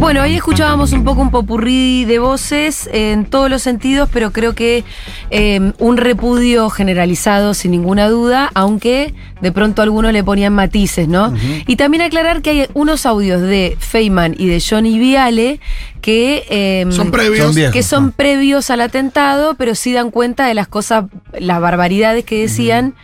Bueno, 0.00 0.22
ahí 0.22 0.34
escuchábamos 0.34 0.92
un 0.92 1.04
poco 1.04 1.20
un 1.20 1.30
popurrí 1.30 2.06
de 2.06 2.18
voces 2.18 2.88
en 2.92 3.26
todos 3.26 3.50
los 3.50 3.60
sentidos, 3.60 4.08
pero 4.10 4.32
creo 4.32 4.54
que 4.54 4.82
eh, 5.30 5.72
un 5.78 5.98
repudio 5.98 6.70
generalizado 6.70 7.52
sin 7.52 7.72
ninguna 7.72 8.08
duda, 8.08 8.50
aunque 8.54 9.14
de 9.42 9.52
pronto 9.52 9.82
algunos 9.82 10.14
le 10.14 10.24
ponían 10.24 10.54
matices, 10.54 11.06
¿no? 11.06 11.34
Y 11.66 11.76
también 11.76 12.02
aclarar 12.02 12.40
que 12.40 12.50
hay 12.50 12.66
unos 12.72 13.04
audios 13.04 13.42
de 13.42 13.76
Feynman 13.78 14.34
y 14.38 14.48
de 14.48 14.60
Johnny 14.66 14.98
Viale 14.98 15.60
que 16.00 16.44
eh, 16.48 16.86
Son 16.90 17.10
previos. 17.10 17.44
Son 17.44 17.54
viejos, 17.54 17.72
que 17.74 17.82
son 17.82 18.06
¿no? 18.06 18.12
previos 18.12 18.70
al 18.70 18.80
atentado, 18.80 19.54
pero 19.54 19.74
sí 19.74 19.92
dan 19.92 20.10
cuenta 20.10 20.46
de 20.46 20.54
las 20.54 20.66
cosas, 20.66 21.04
las 21.38 21.60
barbaridades 21.60 22.24
que 22.24 22.40
decían 22.40 22.94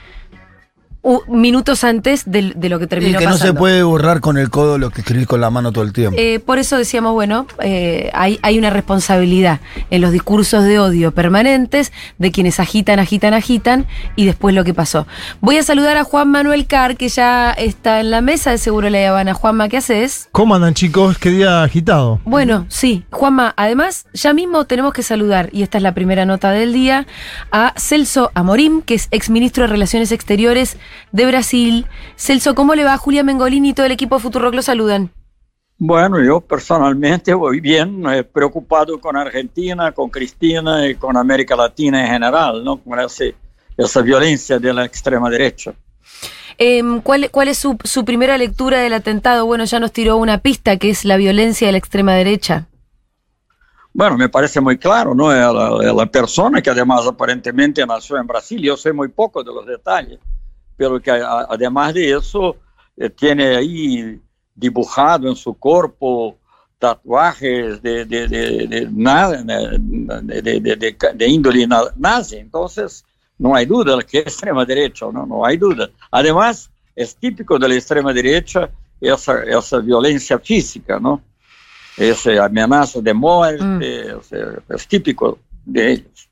minutos 1.28 1.84
antes 1.84 2.24
de, 2.26 2.52
de 2.56 2.68
lo 2.68 2.78
que 2.78 2.84
Y 2.84 2.88
terminó 2.88 3.18
que 3.18 3.26
no 3.26 3.36
se 3.36 3.52
puede 3.52 3.82
borrar 3.82 4.20
con 4.20 4.38
el 4.38 4.50
codo 4.50 4.78
lo 4.78 4.90
que 4.90 5.02
escribís 5.02 5.26
con 5.26 5.40
la 5.40 5.50
mano 5.50 5.72
todo 5.72 5.84
el 5.84 5.92
tiempo. 5.92 6.16
Eh, 6.18 6.40
por 6.40 6.58
eso 6.58 6.76
decíamos, 6.76 7.12
bueno, 7.12 7.46
eh, 7.60 8.10
hay, 8.12 8.38
hay 8.42 8.58
una 8.58 8.70
responsabilidad 8.70 9.60
en 9.90 10.00
los 10.00 10.12
discursos 10.12 10.64
de 10.64 10.78
odio 10.78 11.12
permanentes 11.12 11.92
de 12.18 12.32
quienes 12.32 12.60
agitan, 12.60 12.98
agitan, 12.98 13.34
agitan 13.34 13.86
y 14.16 14.26
después 14.26 14.54
lo 14.54 14.64
que 14.64 14.74
pasó. 14.74 15.06
Voy 15.40 15.58
a 15.58 15.62
saludar 15.62 15.96
a 15.96 16.04
Juan 16.04 16.30
Manuel 16.30 16.66
Carr, 16.66 16.96
que 16.96 17.08
ya 17.08 17.52
está 17.52 18.00
en 18.00 18.10
la 18.10 18.20
mesa 18.20 18.50
de 18.50 18.58
Seguro 18.58 18.90
La 18.90 19.08
Habana. 19.08 19.34
Juanma, 19.34 19.68
¿qué 19.68 19.78
haces? 19.78 20.28
¿Cómo 20.32 20.54
andan 20.54 20.74
chicos? 20.74 21.18
Qué 21.18 21.30
día 21.30 21.62
agitado. 21.62 22.20
Bueno, 22.24 22.66
sí, 22.68 23.04
Juanma, 23.10 23.54
además 23.56 24.06
ya 24.12 24.32
mismo 24.32 24.64
tenemos 24.64 24.92
que 24.92 25.02
saludar, 25.02 25.50
y 25.52 25.62
esta 25.62 25.78
es 25.78 25.82
la 25.82 25.94
primera 25.94 26.24
nota 26.24 26.50
del 26.50 26.72
día, 26.72 27.06
a 27.52 27.74
Celso 27.76 28.30
Amorim, 28.34 28.82
que 28.82 28.94
es 28.94 29.08
exministro 29.10 29.62
de 29.62 29.68
Relaciones 29.68 30.12
Exteriores 30.12 30.76
de 31.12 31.26
Brasil. 31.26 31.86
Celso, 32.16 32.54
¿cómo 32.54 32.74
le 32.74 32.84
va? 32.84 32.96
Julia 32.96 33.22
Mengolini 33.22 33.70
y 33.70 33.74
todo 33.74 33.86
el 33.86 33.92
equipo 33.92 34.16
de 34.16 34.22
Futurock 34.22 34.54
lo 34.54 34.62
saludan. 34.62 35.10
Bueno, 35.78 36.22
yo 36.24 36.40
personalmente 36.40 37.34
voy 37.34 37.60
bien, 37.60 38.02
eh, 38.08 38.24
preocupado 38.24 38.98
con 38.98 39.16
Argentina, 39.16 39.92
con 39.92 40.08
Cristina 40.08 40.88
y 40.88 40.94
con 40.94 41.16
América 41.16 41.54
Latina 41.54 42.02
en 42.06 42.12
general, 42.12 42.64
¿no? 42.64 42.78
Con 42.78 42.98
ese- 42.98 43.34
esa 43.76 44.00
violencia 44.00 44.58
de 44.58 44.72
la 44.72 44.84
extrema 44.86 45.28
derecha. 45.28 45.74
Em, 46.58 47.02
¿cuál, 47.02 47.30
cuál 47.30 47.48
es 47.48 47.58
su, 47.58 47.76
su 47.84 48.06
primera 48.06 48.38
lectura 48.38 48.78
del 48.80 48.94
atentado? 48.94 49.44
Bueno, 49.44 49.64
ya 49.64 49.78
nos 49.78 49.92
tiró 49.92 50.16
una 50.16 50.38
pista, 50.38 50.78
que 50.78 50.88
es 50.88 51.04
la 51.04 51.18
violencia 51.18 51.68
de 51.68 51.72
la 51.72 51.78
extrema 51.78 52.14
derecha. 52.14 52.68
Bueno, 53.92 54.16
me 54.16 54.28
parece 54.28 54.60
muy 54.60 54.78
claro, 54.78 55.14
¿no? 55.14 55.30
La, 55.30 55.92
la 55.92 56.06
persona 56.06 56.60
que 56.62 56.70
además 56.70 57.06
aparentemente 57.06 57.84
nació 57.86 58.16
en 58.18 58.26
Brasil, 58.26 58.60
yo 58.62 58.76
sé 58.76 58.92
muy 58.92 59.08
poco 59.08 59.42
de 59.42 59.52
los 59.52 59.66
detalles, 59.66 60.18
pero 60.76 61.00
que 61.00 61.10
a- 61.10 61.46
además 61.48 61.94
de 61.94 62.12
eso 62.16 62.56
eh, 62.96 63.10
tiene 63.10 63.56
ahí 63.56 64.20
dibujado 64.54 65.28
en 65.28 65.36
su 65.36 65.54
cuerpo 65.54 66.36
tatuajes 66.78 67.80
de, 67.82 68.04
de, 68.04 68.28
de, 68.28 68.66
de 68.66 68.86
de, 71.14 71.26
índole 71.28 71.66
na- 71.66 71.92
nazi. 71.96 72.36
Entonces, 72.36 73.04
no 73.38 73.54
hay 73.54 73.66
duda 73.66 73.98
que 74.02 74.18
es 74.20 74.26
extrema 74.26 74.64
derecha, 74.64 75.06
¿no? 75.12 75.26
No 75.26 75.44
hay 75.44 75.56
duda. 75.56 75.88
Además, 76.10 76.70
es 76.94 77.16
típico 77.16 77.58
de 77.58 77.68
la 77.68 77.74
extrema 77.74 78.12
derecha 78.12 78.70
esa, 79.00 79.42
esa 79.44 79.78
violencia 79.78 80.38
física, 80.38 80.98
¿no? 80.98 81.20
Esa 81.96 82.44
amenaza 82.44 83.00
de 83.00 83.14
muerte, 83.14 84.12
o 84.14 84.22
sea, 84.22 84.46
es 84.68 84.86
típico 84.86 85.38
de 85.64 85.92
ellos. 85.92 86.25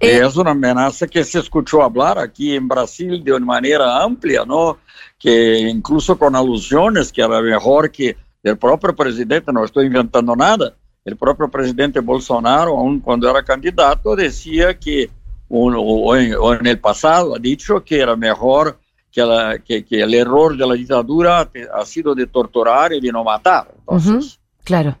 Eh, 0.00 0.20
es 0.24 0.36
una 0.36 0.50
amenaza 0.52 1.06
que 1.06 1.24
se 1.24 1.38
escuchó 1.40 1.82
hablar 1.82 2.18
aquí 2.18 2.54
en 2.54 2.68
Brasil 2.68 3.22
de 3.22 3.32
una 3.32 3.46
manera 3.46 4.02
amplia, 4.02 4.44
¿no? 4.46 4.78
Que 5.18 5.58
incluso 5.60 6.18
con 6.18 6.34
alusiones 6.36 7.12
que 7.12 7.22
era 7.22 7.40
mejor 7.40 7.90
que 7.90 8.16
el 8.42 8.56
propio 8.56 8.94
presidente, 8.94 9.52
no 9.52 9.64
estoy 9.64 9.86
inventando 9.86 10.34
nada, 10.36 10.74
el 11.04 11.16
propio 11.16 11.48
presidente 11.48 12.00
Bolsonaro, 12.00 12.76
aun 12.78 13.00
cuando 13.00 13.28
era 13.30 13.42
candidato, 13.42 14.14
decía 14.14 14.78
que, 14.78 15.10
o 15.48 16.14
en, 16.16 16.34
o 16.38 16.54
en 16.54 16.66
el 16.66 16.78
pasado, 16.78 17.34
ha 17.34 17.38
dicho 17.38 17.82
que 17.82 18.00
era 18.00 18.14
mejor 18.14 18.78
que, 19.10 19.22
la- 19.22 19.58
que- 19.58 19.84
que 19.84 20.02
el 20.02 20.12
error 20.14 20.56
de 20.56 20.66
la 20.66 20.74
dictadura 20.74 21.50
ha 21.74 21.84
sido 21.86 22.14
de 22.14 22.26
torturar 22.26 22.92
y 22.92 23.00
de 23.00 23.10
no 23.10 23.24
matar. 23.24 23.72
Entonces, 23.78 24.34
Ujú, 24.34 24.62
claro. 24.64 24.98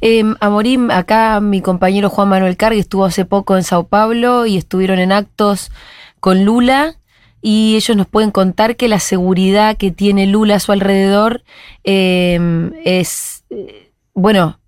Em, 0.00 0.34
Amorim, 0.40 0.90
acá 0.90 1.40
mi 1.40 1.60
compañero 1.60 2.10
Juan 2.10 2.28
Manuel 2.28 2.56
Cargue 2.56 2.80
estuvo 2.80 3.04
hace 3.04 3.24
poco 3.24 3.56
en 3.56 3.62
Sao 3.62 3.86
Paulo 3.86 4.46
y 4.46 4.56
estuvieron 4.56 4.98
en 4.98 5.12
actos 5.12 5.70
con 6.20 6.44
Lula 6.44 6.96
y 7.42 7.76
ellos 7.76 7.96
nos 7.96 8.06
pueden 8.06 8.30
contar 8.30 8.76
que 8.76 8.88
la 8.88 8.98
seguridad 8.98 9.76
que 9.76 9.90
tiene 9.90 10.26
Lula 10.26 10.56
a 10.56 10.60
su 10.60 10.72
alrededor 10.72 11.42
em, 11.84 12.72
es, 12.84 13.44
eh, 13.50 13.92
bueno, 14.14 14.58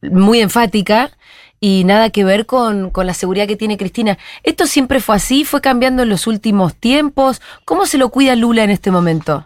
muy 0.00 0.40
enfática 0.40 1.10
y 1.60 1.84
nada 1.84 2.10
que 2.10 2.24
ver 2.24 2.46
con, 2.46 2.90
con 2.90 3.06
la 3.06 3.14
seguridad 3.14 3.46
que 3.46 3.56
tiene 3.56 3.76
Cristina. 3.76 4.16
¿Esto 4.44 4.66
siempre 4.66 5.00
fue 5.00 5.16
así? 5.16 5.44
¿Fue 5.44 5.60
cambiando 5.60 6.04
en 6.04 6.08
los 6.08 6.26
últimos 6.26 6.74
tiempos? 6.74 7.42
¿Cómo 7.64 7.86
se 7.86 7.98
lo 7.98 8.08
cuida 8.10 8.36
Lula 8.36 8.64
en 8.64 8.70
este 8.70 8.90
momento? 8.90 9.44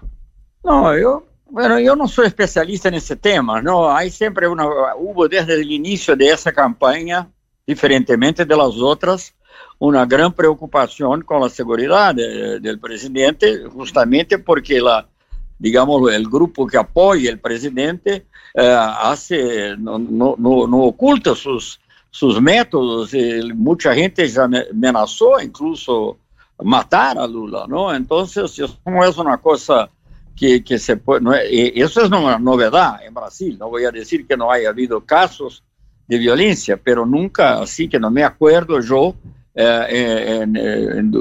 No, 0.62 0.96
yo, 0.96 1.24
bueno, 1.52 1.78
yo 1.78 1.94
no 1.94 2.08
soy 2.08 2.26
especialista 2.28 2.88
en 2.88 2.94
ese 2.94 3.14
tema, 3.16 3.60
¿no? 3.60 3.94
Hay 3.94 4.10
siempre 4.10 4.48
una, 4.48 4.66
hubo 4.96 5.28
desde 5.28 5.54
el 5.54 5.70
inicio 5.70 6.16
de 6.16 6.28
esa 6.30 6.50
campaña, 6.52 7.28
diferentemente 7.66 8.44
de 8.46 8.56
las 8.56 8.74
otras, 8.78 9.34
una 9.78 10.06
gran 10.06 10.32
preocupación 10.32 11.20
con 11.22 11.42
la 11.42 11.48
seguridad 11.50 12.14
de- 12.14 12.58
del 12.58 12.78
presidente, 12.80 13.64
justamente 13.66 14.38
porque 14.38 14.80
la, 14.80 15.06
digamos, 15.58 16.10
el 16.12 16.26
grupo 16.26 16.66
que 16.66 16.78
apoya 16.78 17.30
al 17.30 17.38
presidente 17.38 18.26
eh, 18.54 18.76
hace, 19.00 19.76
no, 19.78 19.98
no, 19.98 20.78
oculta 20.84 21.34
sus, 21.34 21.78
sus 22.10 22.40
métodos, 22.40 23.12
y 23.14 23.52
mucha 23.54 23.94
gente 23.94 24.26
ya 24.28 24.48
me- 24.48 24.64
amenazó 24.70 25.38
incluso 25.40 26.16
matar 26.62 27.18
a 27.18 27.26
Lula, 27.26 27.66
¿no? 27.68 27.94
Entonces, 27.94 28.58
eso 28.58 28.78
no 28.86 29.04
es 29.04 29.18
una 29.18 29.36
cosa 29.38 29.90
que, 30.36 30.62
que 30.64 30.78
se 30.78 30.96
puede, 30.96 31.20
no 31.20 31.32
y 31.34 31.80
eso 31.80 32.02
es 32.02 32.08
una 32.08 32.38
novedad 32.38 33.04
en 33.04 33.14
Brasil, 33.14 33.56
no 33.58 33.68
voy 33.70 33.84
a 33.84 33.90
decir 33.90 34.26
que 34.26 34.36
no 34.36 34.50
haya 34.50 34.70
habido 34.70 35.00
casos 35.04 35.62
de 36.06 36.18
violencia, 36.18 36.76
pero 36.82 37.06
nunca, 37.06 37.60
así 37.60 37.88
que 37.88 37.98
no 37.98 38.10
me 38.10 38.24
acuerdo 38.24 38.80
yo, 38.80 39.14
eh, 39.54 40.40
en, 40.42 40.56
en- 40.56 41.14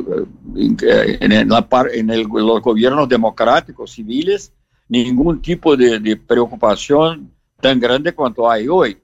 en- 0.56 1.32
en- 1.32 1.50
la 1.50 1.68
en 1.94 2.08
los 2.08 2.62
gobiernos 2.62 3.08
democráticos 3.08 3.92
civiles, 3.92 4.52
ningún 4.88 5.42
tipo 5.42 5.76
de, 5.78 6.00
de 6.00 6.16
preocupación 6.18 7.32
tan 7.60 7.80
grande 7.80 8.14
cuanto 8.14 8.50
hay 8.50 8.68
hoy. 8.68 8.98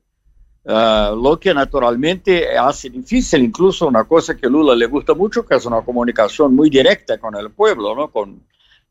Ah, 0.65 1.13
lo 1.15 1.39
que 1.39 1.53
naturalmente 1.53 2.57
hace 2.57 2.89
difícil, 2.89 3.41
incluso 3.43 3.87
una 3.87 4.03
cosa 4.03 4.35
que 4.35 4.47
Lula 4.49 4.75
le 4.75 4.85
gusta 4.87 5.13
mucho, 5.13 5.45
que 5.45 5.55
es 5.55 5.65
una 5.65 5.81
comunicación 5.81 6.53
muy 6.53 6.69
directa 6.69 7.17
con 7.17 7.35
el 7.35 7.51
pueblo, 7.51 7.95
¿no? 7.95 8.09
Con, 8.09 8.41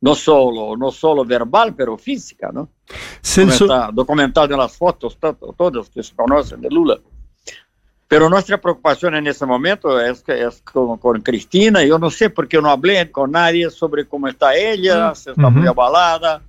no 0.01 0.15
solo, 0.15 0.77
no 0.77 0.91
solo 0.91 1.25
verbal, 1.25 1.75
pero 1.75 1.97
física, 1.97 2.51
¿no? 2.53 2.69
Celso, 3.21 3.65
está 3.65 3.91
documentado 3.93 4.53
en 4.53 4.59
las 4.61 4.77
fotos, 4.77 5.17
to- 5.19 5.55
todos 5.57 5.91
que 5.91 6.03
se 6.03 6.15
conocen 6.15 6.61
de 6.61 6.69
Lula. 6.71 6.99
Pero 8.09 8.29
nuestra 8.31 8.61
preocupación 8.61 9.17
en 9.17 9.27
ese 9.27 9.45
momento 9.47 10.01
es, 10.01 10.23
que 10.23 10.41
es 10.45 10.63
con, 10.63 10.97
con 10.99 11.21
Cristina. 11.23 11.83
Yo 11.85 11.99
no 11.99 12.09
sé 12.09 12.31
por 12.31 12.47
qué 12.47 12.61
no 12.63 12.71
hablé 12.71 13.11
con 13.11 13.33
nadie 13.33 13.69
sobre 13.71 14.07
cómo 14.07 14.29
está 14.29 14.55
ella, 14.55 15.13
si 15.15 15.31
está 15.31 15.51
muy 15.51 15.67
abalada. 15.67 16.41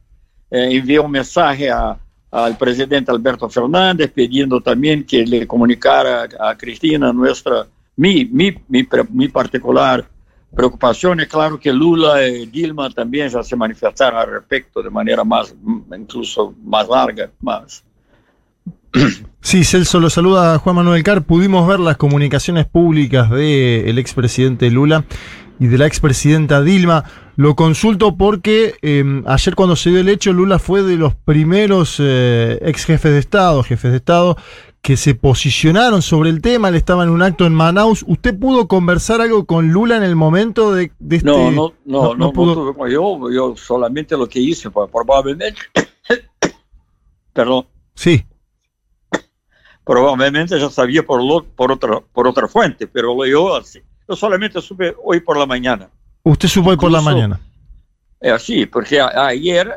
Eh, 0.51 0.69
envié 0.77 0.99
un 0.99 1.09
mensaje 1.11 1.71
a- 1.71 1.97
al 2.29 2.57
presidente 2.57 3.09
Alberto 3.09 3.49
Fernández 3.49 4.11
pidiendo 4.13 4.61
también 4.61 5.03
que 5.03 5.25
le 5.25 5.47
comunicara 5.47 6.27
a 6.39 6.55
Cristina 6.55 7.11
nuestra, 7.11 7.65
mi, 7.95 8.25
mi, 8.25 8.51
mi, 8.67 8.87
mi 9.09 9.27
particular 9.29 10.05
preocupación. 10.55 11.19
Es 11.19 11.27
claro 11.27 11.59
que 11.59 11.71
Lula 11.71 12.27
y 12.27 12.45
Dilma 12.45 12.89
también 12.89 13.29
ya 13.29 13.43
se 13.43 13.55
manifestaron 13.55 14.19
al 14.19 14.31
respecto 14.31 14.81
de 14.81 14.89
manera 14.89 15.23
más, 15.23 15.55
incluso 15.95 16.53
más 16.63 16.87
larga, 16.87 17.29
más. 17.41 17.83
sí, 19.41 19.63
Celso 19.63 19.99
lo 19.99 20.09
saluda 20.09 20.57
Juan 20.59 20.75
Manuel 20.75 21.03
Carr. 21.03 21.23
Pudimos 21.23 21.67
ver 21.67 21.79
las 21.79 21.97
comunicaciones 21.97 22.65
públicas 22.65 23.29
del 23.29 23.97
expresidente 23.99 24.69
Lula 24.71 25.05
y 25.59 25.67
de 25.67 25.77
la 25.77 25.85
expresidenta 25.85 26.61
Dilma. 26.61 27.03
Lo 27.35 27.55
consulto 27.55 28.17
porque 28.17 28.75
eh, 28.81 29.21
ayer 29.27 29.53
cuando 29.53 29.75
se 29.75 29.91
dio 29.91 29.99
el 29.99 30.09
hecho, 30.09 30.33
Lula 30.33 30.57
fue 30.57 30.81
de 30.81 30.95
los 30.95 31.13
primeros 31.13 31.97
eh, 31.99 32.57
ex 32.63 32.85
jefes 32.85 33.11
de 33.11 33.19
Estado, 33.19 33.61
jefes 33.61 33.91
de 33.91 33.97
Estado, 33.97 34.37
que 34.87 34.95
se 34.95 35.15
posicionaron 35.15 36.01
sobre 36.01 36.29
el 36.29 36.41
tema. 36.41 36.69
Él 36.69 36.75
estaba 36.75 37.03
en 37.03 37.09
un 37.09 37.21
acto 37.21 37.45
en 37.45 37.53
Manaus. 37.53 38.05
¿Usted 38.07 38.39
pudo 38.39 38.69
conversar 38.69 39.19
algo 39.19 39.43
con 39.45 39.67
Lula 39.67 39.97
en 39.97 40.03
el 40.03 40.15
momento 40.15 40.73
de, 40.73 40.93
de 40.97 41.17
este... 41.17 41.27
No, 41.27 41.51
no, 41.51 41.73
no, 41.83 42.01
no, 42.03 42.15
no 42.15 42.31
pudo- 42.31 42.73
con- 42.73 42.89
yo, 42.89 43.29
yo 43.29 43.53
solamente 43.57 44.15
lo 44.15 44.29
que 44.29 44.39
hice 44.39 44.69
probablemente, 44.71 45.59
perdón, 47.33 47.65
Sí, 47.95 48.23
probablemente 49.83 50.57
ya 50.57 50.69
sabía 50.69 51.03
por, 51.03 51.21
lo- 51.21 51.43
por, 51.43 51.69
otra, 51.73 51.99
por 52.13 52.25
otra 52.25 52.47
fuente, 52.47 52.87
pero 52.87 53.13
lo 53.13 53.25
yo 53.25 53.57
así. 53.57 53.81
Yo 54.07 54.15
solamente 54.15 54.61
supe 54.61 54.95
hoy 55.03 55.19
por 55.19 55.35
la 55.37 55.45
mañana. 55.45 55.89
usted 56.23 56.47
supo 56.47 56.69
hoy 56.69 56.77
por 56.77 56.91
la 56.91 57.01
mañana. 57.01 57.41
É 58.21 58.31
assim, 58.31 58.65
porque 58.65 58.99
ayer, 58.99 59.67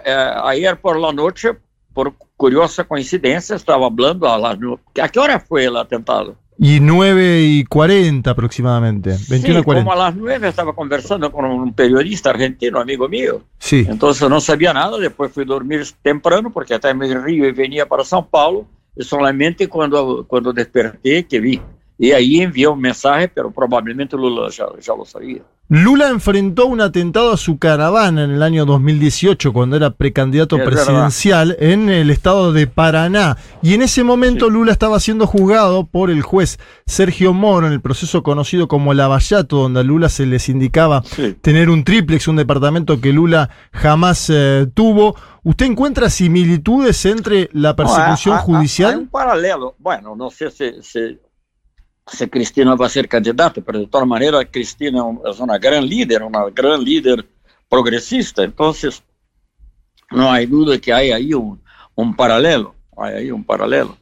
ayer 0.44 0.80
por 0.80 0.98
la 0.98 1.12
noche, 1.12 1.48
por 1.92 2.14
curiosa 2.40 2.84
coincidência, 2.84 3.54
estava 3.54 3.90
falando 3.94 4.26
a, 4.26 4.38
las, 4.38 4.58
a 4.98 5.08
que 5.10 5.18
hora 5.18 5.38
foi 5.38 5.68
o 5.68 5.76
atentado? 5.76 6.38
Y 6.58 6.80
9 6.80 7.42
y 7.42 7.64
40 7.64 8.30
aproximadamente, 8.30 9.16
21 9.28 9.58
sí, 9.58 9.64
40. 9.64 9.84
como 9.84 9.92
a 9.92 10.04
las 10.06 10.16
9 10.16 10.48
estaba 10.48 10.74
conversando 10.74 11.30
con 11.30 11.44
un 11.44 11.74
periodista 11.74 12.30
argentino, 12.30 12.80
amigo 12.80 13.08
mío. 13.08 13.42
Sí. 13.58 13.86
Entonces 13.86 14.28
no 14.28 14.40
sabía 14.40 14.72
nada, 14.72 14.96
después 14.96 15.30
fui 15.32 15.44
dormir 15.44 15.86
temprano, 16.02 16.50
porque 16.50 16.74
até 16.74 16.94
me 16.94 17.14
Rio 17.14 17.46
y 17.46 17.52
venía 17.52 17.86
para 17.86 18.04
São 18.04 18.26
Paulo, 18.26 18.66
y 18.96 19.04
solamente 19.04 19.68
cuando, 19.68 20.24
cuando 20.26 20.52
desperté 20.52 21.26
que 21.26 21.40
vi. 21.40 21.60
Y 22.02 22.12
ahí 22.12 22.40
envió 22.40 22.72
un 22.72 22.80
mensaje, 22.80 23.28
pero 23.28 23.50
probablemente 23.50 24.16
Lula 24.16 24.48
ya, 24.48 24.64
ya 24.80 24.94
lo 24.96 25.04
sabía. 25.04 25.42
Lula 25.68 26.08
enfrentó 26.08 26.64
un 26.66 26.80
atentado 26.80 27.30
a 27.30 27.36
su 27.36 27.58
caravana 27.58 28.24
en 28.24 28.30
el 28.30 28.42
año 28.42 28.64
2018, 28.64 29.52
cuando 29.52 29.76
era 29.76 29.90
precandidato 29.90 30.56
Es 30.56 30.64
presidencial 30.64 31.56
en 31.60 31.90
el 31.90 32.10
estado 32.10 32.54
de 32.54 32.66
Paraná. 32.66 33.36
Y 33.62 33.74
en 33.74 33.82
ese 33.82 34.02
momento 34.02 34.46
Sí. 34.46 34.52
Lula 34.52 34.72
estaba 34.72 34.98
siendo 34.98 35.26
juzgado 35.26 35.86
por 35.86 36.10
el 36.10 36.22
juez 36.22 36.58
Sergio 36.86 37.34
Moro 37.34 37.66
en 37.66 37.74
el 37.74 37.82
proceso 37.82 38.22
conocido 38.22 38.66
como 38.66 38.94
Lavallato, 38.94 39.58
donde 39.58 39.80
a 39.80 39.82
Lula 39.82 40.08
se 40.08 40.24
les 40.24 40.48
indicaba 40.48 41.02
Sí. 41.04 41.36
tener 41.42 41.68
un 41.68 41.84
triplex, 41.84 42.26
un 42.28 42.36
departamento 42.36 42.98
que 42.98 43.12
Lula 43.12 43.50
jamás 43.72 44.28
eh, 44.32 44.66
tuvo. 44.72 45.14
¿Usted 45.44 45.66
encuentra 45.66 46.08
similitudes 46.10 47.04
entre 47.04 47.50
la 47.52 47.76
persecución 47.76 48.36
No, 48.36 48.42
judicial? 48.42 48.98
um 49.00 49.06
paralelo. 49.06 49.74
Bueno, 49.78 50.16
não 50.16 50.30
sei 50.30 50.50
se, 50.50 50.82
se, 50.82 51.18
se 52.10 52.26
Cristina 52.28 52.74
vai 52.76 52.88
ser 52.88 53.06
candidata, 53.08 53.62
mas 53.66 53.80
de 53.80 53.86
toda 53.86 54.04
maneira, 54.04 54.44
Cristina 54.44 54.98
é 54.98 55.42
uma 55.42 55.58
grande 55.58 55.86
líder, 55.88 56.22
uma 56.22 56.50
grande 56.50 56.84
líder 56.84 57.24
progressista. 57.68 58.44
Então, 58.44 58.72
não 60.12 60.30
há 60.30 60.44
dúvida 60.44 60.78
que 60.78 60.90
há 60.90 60.96
aí 60.96 61.34
um, 61.34 61.56
um 61.96 62.12
paralelo. 62.12 62.74
Há 62.96 63.06
aí 63.06 63.32
um 63.32 63.42
paralelo. 63.42 63.96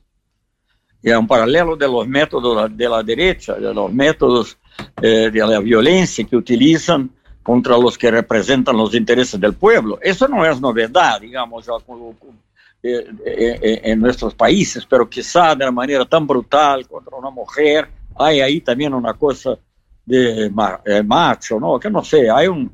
E 1.04 1.10
é 1.10 1.18
um 1.18 1.26
paralelo 1.26 1.76
de 1.76 1.86
los 1.86 2.06
métodos 2.08 2.70
de 2.76 2.88
la 2.88 3.02
derecha, 3.02 3.54
de 3.54 3.72
los 3.72 3.92
métodos 3.92 4.56
eh, 5.02 5.30
de 5.30 5.46
la 5.46 5.60
violencia 5.60 6.24
que 6.24 6.36
utilizan 6.36 7.10
contra 7.42 7.78
los 7.78 7.96
que 7.96 8.10
representan 8.10 8.76
los 8.76 8.94
intereses 8.94 9.38
del 9.40 9.54
pueblo. 9.54 9.98
Eso 10.02 10.26
no 10.26 10.44
es 10.44 10.60
novedad, 10.60 11.20
digamos, 11.20 11.66
ya 11.66 11.72
con- 11.86 12.14
con- 12.14 12.38
eh, 12.82 13.06
eh, 13.26 13.58
eh, 13.62 13.80
en 13.84 14.00
nuestros 14.00 14.34
países, 14.34 14.84
pero 14.86 15.08
quizá 15.08 15.54
de 15.54 15.64
una 15.64 15.72
manera 15.72 16.04
tan 16.04 16.26
brutal 16.26 16.86
contra 16.86 17.16
una 17.16 17.30
mujer, 17.30 17.88
hay 18.18 18.40
ahí 18.40 18.60
también 18.60 18.92
una 18.94 19.14
cosa 19.14 19.56
de 20.04 20.50
ma- 20.50 20.80
eh, 20.84 21.02
macho, 21.02 21.60
¿no? 21.60 21.78
Que 21.78 21.90
no 21.90 22.02
sé, 22.02 22.30
hay 22.30 22.46
un, 22.48 22.70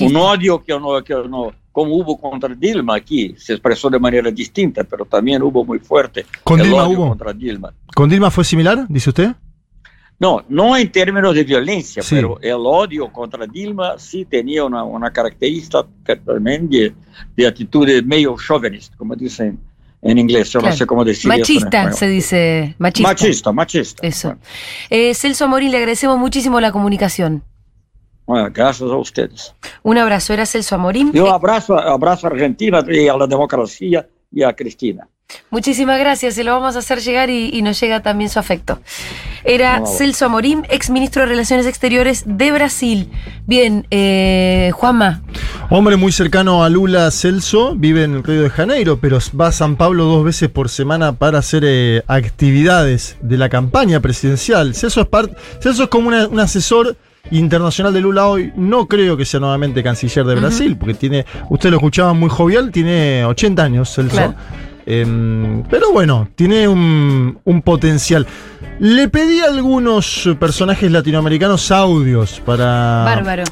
un 0.00 0.16
odio 0.16 0.62
que 0.64 0.72
no, 0.78 1.02
que 1.04 1.14
no, 1.14 1.52
como 1.70 1.94
hubo 1.96 2.18
contra 2.18 2.54
Dilma 2.54 2.96
aquí, 2.96 3.34
se 3.36 3.54
expresó 3.54 3.90
de 3.90 3.98
manera 3.98 4.30
distinta, 4.30 4.82
pero 4.84 5.04
también 5.04 5.42
hubo 5.42 5.64
muy 5.64 5.78
fuerte 5.78 6.24
¿Con 6.44 6.60
el 6.60 6.66
Dilma 6.66 6.84
odio 6.86 6.98
hubo? 6.98 7.08
contra 7.10 7.32
Dilma. 7.32 7.72
¿Con 7.94 8.08
Dilma 8.08 8.30
fue 8.30 8.44
similar, 8.44 8.86
dice 8.88 9.10
usted? 9.10 9.32
No, 10.18 10.44
no 10.48 10.76
en 10.76 10.90
términos 10.92 11.34
de 11.34 11.42
violencia, 11.44 12.00
Sí. 12.02 12.14
pero 12.14 12.38
el 12.40 12.54
odio 12.64 13.10
contra 13.12 13.44
Dilma 13.46 13.98
sí 13.98 14.24
tenía 14.24 14.64
una, 14.64 14.84
una 14.84 15.12
característica 15.12 15.84
también 16.24 16.68
de, 16.70 16.94
de 17.36 17.46
actitudes 17.46 18.04
medio 18.06 18.36
chauvinist, 18.38 18.94
como 18.96 19.16
dicen 19.16 19.58
en 20.02 20.18
inglés. 20.18 20.50
Yo 20.50 20.60
Claro. 20.60 20.72
no 20.74 20.78
sé 20.78 20.86
cómo 20.86 21.04
decir 21.04 21.28
Machista, 21.28 21.92
se 21.92 22.08
dice. 22.08 22.74
Machista. 22.78 23.08
Machista, 23.08 23.52
machista. 23.52 24.06
Eso. 24.06 24.28
Bueno, 24.28 24.42
Eh, 24.90 25.14
Celso 25.14 25.48
Morín, 25.48 25.70
le 25.70 25.78
agradecemos 25.78 26.18
muchísimo 26.18 26.60
la 26.60 26.72
comunicación. 26.72 27.42
bueno, 28.26 28.48
gracias 28.52 28.90
a 28.90 28.96
ustedes. 28.96 29.54
Un 29.82 29.98
abrazo, 29.98 30.32
era 30.32 30.44
Celso 30.46 30.74
Amorín. 30.74 31.12
Yo 31.12 31.26
Eh, 31.26 31.30
abrazo, 31.30 31.78
abrazo 31.78 32.26
a 32.26 32.30
Argentina 32.30 32.84
y 32.88 33.08
a 33.08 33.16
la 33.16 33.26
democracia 33.26 34.06
y 34.32 34.42
a 34.42 34.52
Cristina. 34.54 35.06
Muchísimas 35.50 35.98
gracias, 35.98 36.34
se 36.34 36.44
lo 36.44 36.52
vamos 36.52 36.76
a 36.76 36.80
hacer 36.80 37.00
llegar 37.00 37.30
y, 37.30 37.50
y 37.52 37.62
nos 37.62 37.80
llega 37.80 38.00
también 38.02 38.28
su 38.30 38.38
afecto. 38.38 38.80
Era. 39.44 39.84
Celso 39.86 40.26
Amorim, 40.26 40.62
ex 40.68 40.90
ministro 40.90 41.22
de 41.22 41.28
Relaciones 41.28 41.66
Exteriores 41.66 42.24
de 42.26 42.52
Brasil. 42.52 43.08
Bien, 43.46 43.86
eh, 43.90 44.70
Juanma, 44.74 45.22
Hombre 45.70 45.96
muy 45.96 46.12
cercano 46.12 46.62
a 46.64 46.68
Lula 46.68 47.10
Celso, 47.10 47.74
vive 47.74 48.04
en 48.04 48.22
Río 48.22 48.42
de 48.42 48.50
Janeiro, 48.50 48.98
pero 49.00 49.18
va 49.40 49.46
a 49.48 49.52
San 49.52 49.76
Pablo 49.76 50.04
dos 50.04 50.24
veces 50.24 50.48
por 50.50 50.68
semana 50.68 51.12
para 51.14 51.38
hacer 51.38 51.62
eh, 51.66 52.02
actividades 52.08 53.16
de 53.22 53.38
la 53.38 53.48
campaña 53.48 54.00
presidencial. 54.00 54.74
Celso 54.74 55.00
es, 55.00 55.06
part- 55.06 55.34
Celso 55.60 55.84
es 55.84 55.88
como 55.88 56.08
una- 56.08 56.28
un 56.28 56.40
asesor 56.40 56.96
internacional 57.30 57.92
de 57.94 58.00
Lula 58.00 58.26
hoy. 58.26 58.52
No 58.56 58.86
creo 58.86 59.16
que 59.16 59.24
sea 59.24 59.40
nuevamente 59.40 59.82
canciller 59.82 60.26
de 60.26 60.34
Brasil, 60.34 60.76
porque 60.76 60.94
tiene, 60.94 61.24
usted 61.50 61.70
lo 61.70 61.76
escuchaba 61.76 62.12
muy 62.12 62.28
jovial, 62.28 62.70
tiene 62.70 63.24
80 63.24 63.62
años 63.62 63.94
Celso. 63.94 64.14
Claro. 64.16 64.34
Em, 64.86 65.62
pero 65.70 65.92
bueno, 65.92 66.28
tiene 66.34 66.66
un, 66.68 67.38
un 67.44 67.62
potencial. 67.62 68.26
Le 68.78 69.08
pedí 69.08 69.40
a 69.40 69.46
algunos 69.46 70.28
personajes 70.40 70.90
latinoamericanos 70.90 71.70
audios 71.70 72.40
para, 72.44 73.04
bárbaro. 73.04 73.44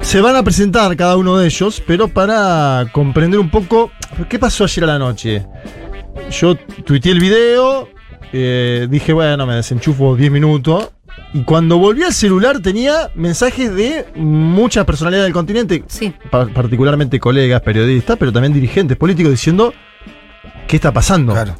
se 0.00 0.20
van 0.20 0.36
a 0.36 0.42
presentar 0.42 0.94
cada 0.96 1.16
uno 1.16 1.38
de 1.38 1.46
ellos, 1.46 1.82
pero 1.86 2.08
para 2.08 2.86
comprender 2.92 3.40
un 3.40 3.50
poco 3.50 3.90
qué 4.28 4.38
pasó 4.38 4.64
ayer 4.64 4.84
a 4.84 4.88
la 4.88 4.98
noche. 4.98 5.46
Yo 6.30 6.54
tuiteé 6.56 7.12
el 7.12 7.20
video, 7.20 7.88
eh, 8.32 8.86
dije, 8.90 9.12
bueno, 9.12 9.46
me 9.46 9.54
desenchufo 9.54 10.16
10 10.16 10.30
minutos. 10.30 10.90
Y 11.32 11.42
cuando 11.44 11.78
volví 11.78 12.02
al 12.02 12.12
celular 12.12 12.60
tenía 12.60 13.10
mensajes 13.14 13.74
de 13.74 14.06
muchas 14.16 14.84
personalidades 14.84 15.26
del 15.26 15.32
continente, 15.32 15.84
Sí, 15.86 16.12
pa- 16.30 16.46
particularmente 16.46 17.18
colegas, 17.20 17.60
periodistas, 17.62 18.16
pero 18.18 18.32
también 18.32 18.52
dirigentes 18.52 18.96
políticos 18.96 19.30
diciendo, 19.32 19.72
¿qué 20.66 20.76
está 20.76 20.92
pasando? 20.92 21.32
Claro. 21.32 21.56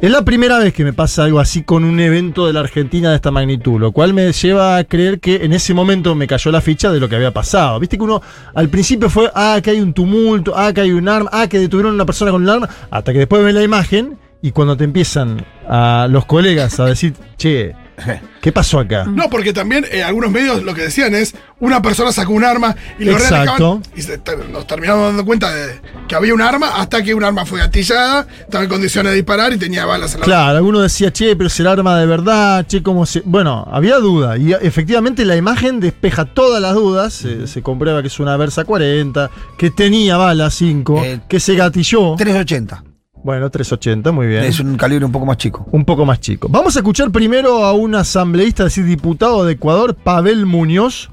Es 0.00 0.10
la 0.10 0.24
primera 0.24 0.58
vez 0.58 0.72
que 0.72 0.84
me 0.84 0.92
pasa 0.92 1.24
algo 1.24 1.40
así 1.40 1.62
con 1.62 1.84
un 1.84 2.00
evento 2.00 2.46
de 2.46 2.52
la 2.52 2.60
Argentina 2.60 3.10
de 3.10 3.16
esta 3.16 3.30
magnitud, 3.30 3.78
lo 3.78 3.92
cual 3.92 4.14
me 4.14 4.32
lleva 4.32 4.76
a 4.76 4.84
creer 4.84 5.20
que 5.20 5.44
en 5.44 5.52
ese 5.52 5.74
momento 5.74 6.14
me 6.14 6.26
cayó 6.26 6.50
la 6.50 6.60
ficha 6.60 6.90
de 6.90 7.00
lo 7.00 7.08
que 7.08 7.16
había 7.16 7.32
pasado. 7.32 7.78
Viste 7.78 7.98
que 7.98 8.04
uno 8.04 8.22
al 8.54 8.68
principio 8.68 9.10
fue, 9.10 9.30
ah, 9.34 9.60
que 9.62 9.70
hay 9.70 9.80
un 9.80 9.92
tumulto, 9.92 10.54
ah, 10.56 10.72
que 10.72 10.80
hay 10.80 10.92
un 10.92 11.08
arma, 11.08 11.28
ah, 11.32 11.46
que 11.48 11.58
detuvieron 11.58 11.92
a 11.92 11.94
una 11.96 12.06
persona 12.06 12.30
con 12.30 12.42
un 12.42 12.48
arma, 12.48 12.68
hasta 12.90 13.12
que 13.12 13.18
después 13.18 13.44
ves 13.44 13.54
la 13.54 13.62
imagen 13.62 14.18
y 14.40 14.52
cuando 14.52 14.76
te 14.76 14.84
empiezan 14.84 15.44
a 15.68 16.06
los 16.10 16.24
colegas 16.24 16.80
a 16.80 16.86
decir, 16.86 17.14
che, 17.36 17.74
¿qué 18.40 18.52
pasó 18.52 18.78
acá? 18.80 19.04
No, 19.04 19.28
porque 19.30 19.52
también 19.52 19.84
eh, 19.90 20.02
algunos 20.02 20.30
medios 20.30 20.62
lo 20.62 20.74
que 20.74 20.82
decían 20.82 21.14
es 21.14 21.34
una 21.58 21.82
persona 21.82 22.10
sacó 22.12 22.32
un 22.32 22.44
arma 22.44 22.74
y 22.98 23.04
lo 23.04 23.12
Exacto. 23.12 23.82
y 23.94 24.02
se 24.02 24.20
nos 24.50 24.66
terminamos 24.66 25.06
dando 25.08 25.24
cuenta 25.24 25.52
de 25.54 25.80
que 26.08 26.14
había 26.14 26.32
un 26.34 26.40
arma 26.40 26.80
hasta 26.80 27.02
que 27.02 27.14
un 27.14 27.22
arma 27.22 27.44
fue 27.44 27.58
gatillada, 27.60 28.26
estaba 28.40 28.64
en 28.64 28.70
condiciones 28.70 29.10
de 29.12 29.16
disparar 29.16 29.52
y 29.52 29.58
tenía 29.58 29.84
balas 29.84 30.14
en 30.14 30.20
la 30.20 30.26
Claro, 30.26 30.56
alguno 30.56 30.80
decía, 30.80 31.12
che, 31.12 31.36
pero 31.36 31.48
es 31.48 31.60
el 31.60 31.66
arma 31.66 31.98
de 31.98 32.06
verdad, 32.06 32.66
che, 32.66 32.82
cómo 32.82 33.04
se. 33.06 33.20
Bueno, 33.24 33.66
había 33.70 33.96
duda. 33.98 34.36
Y 34.38 34.52
efectivamente 34.52 35.24
la 35.24 35.36
imagen 35.36 35.80
despeja 35.80 36.24
todas 36.24 36.60
las 36.62 36.74
dudas. 36.74 37.12
Se, 37.12 37.46
se 37.46 37.62
comprueba 37.62 38.00
que 38.00 38.08
es 38.08 38.18
una 38.20 38.36
Versa 38.36 38.64
40, 38.64 39.30
que 39.58 39.70
tenía 39.70 40.16
balas 40.16 40.54
5, 40.54 41.04
Eh, 41.04 41.20
que 41.28 41.40
se 41.40 41.54
gatilló. 41.54 42.16
380. 42.16 42.84
Bueno, 43.22 43.50
380, 43.50 44.12
muy 44.12 44.26
bien. 44.26 44.44
Es 44.44 44.60
un 44.60 44.76
calibre 44.76 45.04
un 45.04 45.12
poco 45.12 45.26
más 45.26 45.36
chico. 45.36 45.66
Un 45.72 45.84
poco 45.84 46.06
más 46.06 46.20
chico. 46.20 46.48
Vamos 46.50 46.76
a 46.76 46.80
escuchar 46.80 47.10
primero 47.10 47.64
a 47.64 47.72
un 47.72 47.94
asambleísta, 47.94 48.62
es 48.62 48.74
decir, 48.74 48.84
diputado 48.84 49.44
de 49.44 49.52
Ecuador, 49.52 49.94
Pavel 49.94 50.46
Muñoz, 50.46 51.10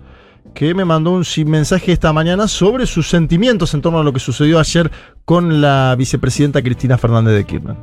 que 0.53 0.73
me 0.73 0.85
mandó 0.85 1.11
un 1.11 1.25
mensaje 1.45 1.91
esta 1.91 2.13
mañana 2.13 2.47
sobre 2.47 2.85
sus 2.85 3.09
sentimientos 3.09 3.73
en 3.73 3.81
torno 3.81 3.99
a 3.99 4.03
lo 4.03 4.13
que 4.13 4.19
sucedió 4.19 4.59
ayer 4.59 4.89
con 5.25 5.59
la 5.59 5.95
vicepresidenta 5.97 6.61
Cristina 6.61 6.97
Fernández 6.97 7.33
de 7.35 7.45
Kirchner. 7.45 7.75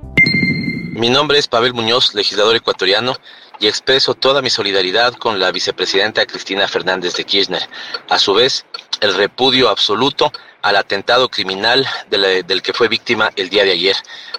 Mi 0.94 1.10
nombre 1.10 1.38
es 1.38 1.46
Pavel 1.46 1.74
Muñoz, 1.74 2.14
legislador 2.14 2.56
ecuatoriano, 2.56 3.14
y 3.60 3.66
expreso 3.66 4.14
toda 4.14 4.42
mi 4.42 4.50
solidaridad 4.50 5.14
con 5.14 5.38
la 5.38 5.52
vicepresidenta 5.52 6.24
Cristina 6.26 6.66
Fernández 6.66 7.14
de 7.16 7.24
Kirchner. 7.24 7.62
A 8.08 8.18
su 8.18 8.34
vez, 8.34 8.64
el 9.00 9.14
repudio 9.14 9.68
absoluto 9.68 10.32
al 10.62 10.76
atentado 10.76 11.28
criminal 11.28 11.86
del 12.08 12.62
que 12.62 12.72
fue 12.72 12.88
víctima 12.88 13.30
el 13.36 13.50
día 13.50 13.64
de 13.64 13.72
ayer. 13.72 13.96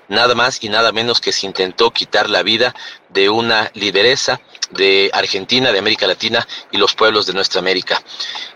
Nada 0.07 0.33
más 0.35 0.63
y 0.63 0.69
nada 0.69 0.91
menos 0.91 1.21
que 1.21 1.31
se 1.31 1.45
intentó 1.45 1.91
quitar 1.91 2.29
la 2.29 2.43
vida 2.43 2.73
de 3.09 3.29
una 3.29 3.69
lideresa 3.75 4.41
de 4.71 5.09
Argentina, 5.13 5.71
de 5.71 5.79
América 5.79 6.07
Latina 6.07 6.47
y 6.71 6.77
los 6.77 6.95
pueblos 6.95 7.27
de 7.27 7.33
nuestra 7.33 7.59
América. 7.59 8.01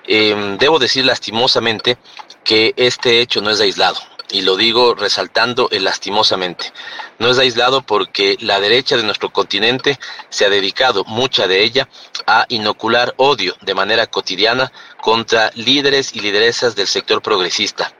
Em, 0.05 0.57
debo 0.57 0.79
decir 0.79 1.05
lastimosamente 1.05 1.97
que 2.43 2.73
este 2.75 3.21
hecho 3.21 3.41
no 3.41 3.51
es 3.51 3.61
aislado. 3.61 3.99
Y 4.31 4.41
lo 4.41 4.55
digo 4.57 4.93
resaltando 4.93 5.69
el 5.71 5.83
lastimosamente. 5.83 6.71
No 7.17 7.29
es 7.29 7.39
aislado 7.39 7.81
porque 7.81 8.37
la 8.39 8.59
derecha 8.59 8.95
de 8.95 9.03
nuestro 9.03 9.31
continente 9.31 9.99
se 10.29 10.45
ha 10.45 10.49
dedicado, 10.49 11.03
mucha 11.05 11.47
de 11.47 11.63
ella, 11.63 11.89
a 12.27 12.45
inocular 12.49 13.13
odio 13.17 13.55
de 13.61 13.73
manera 13.73 14.07
cotidiana 14.07 14.71
contra 15.01 15.51
líderes 15.55 16.15
y 16.15 16.19
lideresas 16.19 16.75
del 16.75 16.87
sector 16.87 17.21
progresista. 17.21 17.93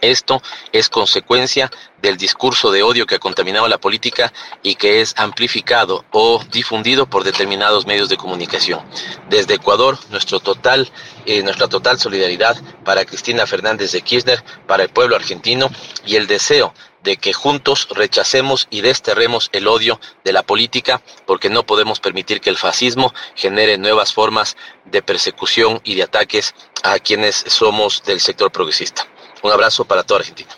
Esto 0.00 0.42
es 0.72 0.88
consecuencia 0.88 1.70
del 2.00 2.16
discurso 2.16 2.72
de 2.72 2.82
odio 2.82 3.06
que 3.06 3.14
ha 3.14 3.20
contaminado 3.20 3.68
la 3.68 3.78
política 3.78 4.32
y 4.62 4.74
que 4.74 5.00
es 5.00 5.14
amplificado 5.16 6.04
o 6.10 6.42
difundido 6.50 7.06
por 7.06 7.24
determinados 7.24 7.86
medios 7.86 8.08
de 8.08 8.16
comunicación. 8.16 8.80
Desde 9.28 9.54
Ecuador, 9.54 9.98
nuestro 10.10 10.40
eh, 11.26 11.42
nuestra 11.42 11.68
total 11.68 11.98
solidaridad 12.00 12.56
para 12.84 13.04
Cristina 13.04 13.46
Fernández 13.46 13.92
de 13.92 14.02
Kirchner, 14.02 14.42
para 14.66 14.82
el 14.82 14.88
pueblo 14.88 15.14
argentino 15.14 15.70
y 16.04 16.16
el 16.16 16.26
deseo 16.26 16.74
de 17.02 17.16
que 17.16 17.32
juntos 17.32 17.88
rechacemos 17.90 18.68
y 18.70 18.80
desterremos 18.80 19.50
el 19.52 19.66
odio 19.68 20.00
de 20.24 20.32
la 20.32 20.42
política 20.42 21.02
porque 21.26 21.50
no 21.50 21.64
podemos 21.66 22.00
permitir 22.00 22.40
que 22.40 22.50
el 22.50 22.56
fascismo 22.56 23.12
genere 23.34 23.78
nuevas 23.78 24.12
formas 24.12 24.56
de 24.84 25.02
persecución 25.02 25.80
y 25.84 25.94
de 25.94 26.04
ataques 26.04 26.54
a 26.82 26.98
quienes 26.98 27.44
somos 27.48 28.02
del 28.04 28.20
sector 28.20 28.50
progresista. 28.50 29.06
Un 29.42 29.50
abrazo 29.50 29.84
para 29.84 30.02
toda 30.04 30.20
Argentina. 30.20 30.50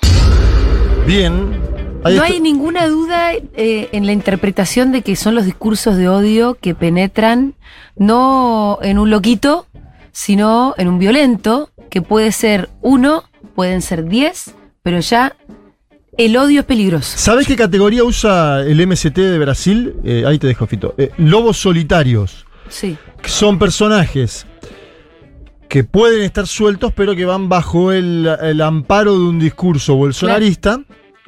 Bien. 1.06 1.58
no 2.02 2.22
hay 2.22 2.40
ninguna 2.40 2.86
duda 2.86 3.32
eh, 3.32 3.88
en 3.92 4.06
la 4.06 4.12
interpretación 4.12 4.92
de 4.92 5.02
que 5.02 5.16
son 5.16 5.34
los 5.34 5.44
discursos 5.46 5.96
de 5.96 6.08
odio 6.08 6.56
que 6.60 6.74
penetran 6.74 7.54
no 7.96 8.78
en 8.82 8.98
un 8.98 9.10
loquito, 9.10 9.66
sino 10.12 10.74
en 10.76 10.88
un 10.88 10.98
violento, 10.98 11.70
que 11.90 12.02
puede 12.02 12.32
ser 12.32 12.68
uno, 12.82 13.24
pueden 13.54 13.80
ser 13.82 14.04
diez, 14.04 14.54
pero 14.82 15.00
ya 15.00 15.34
el 16.18 16.36
odio 16.36 16.60
es 16.60 16.66
peligroso. 16.66 17.16
¿Sabes 17.16 17.46
qué 17.46 17.56
categoría 17.56 18.04
usa 18.04 18.60
el 18.60 18.86
MST 18.86 19.16
de 19.16 19.38
Brasil? 19.38 19.94
Eh, 20.04 20.24
ahí 20.26 20.38
te 20.38 20.46
dejo, 20.46 20.66
Fito. 20.66 20.94
Eh, 20.98 21.10
lobos 21.16 21.56
solitarios. 21.56 22.46
Sí. 22.68 22.96
son 23.26 23.58
personajes 23.58 24.46
que 25.68 25.84
pueden 25.84 26.22
estar 26.22 26.46
sueltos, 26.46 26.92
pero 26.94 27.14
que 27.14 27.24
van 27.24 27.48
bajo 27.48 27.92
el, 27.92 28.60
amparo 28.62 29.14
de 29.14 29.24
un 29.24 29.38
discurso 29.38 29.96
bolsonarista. 29.96 30.80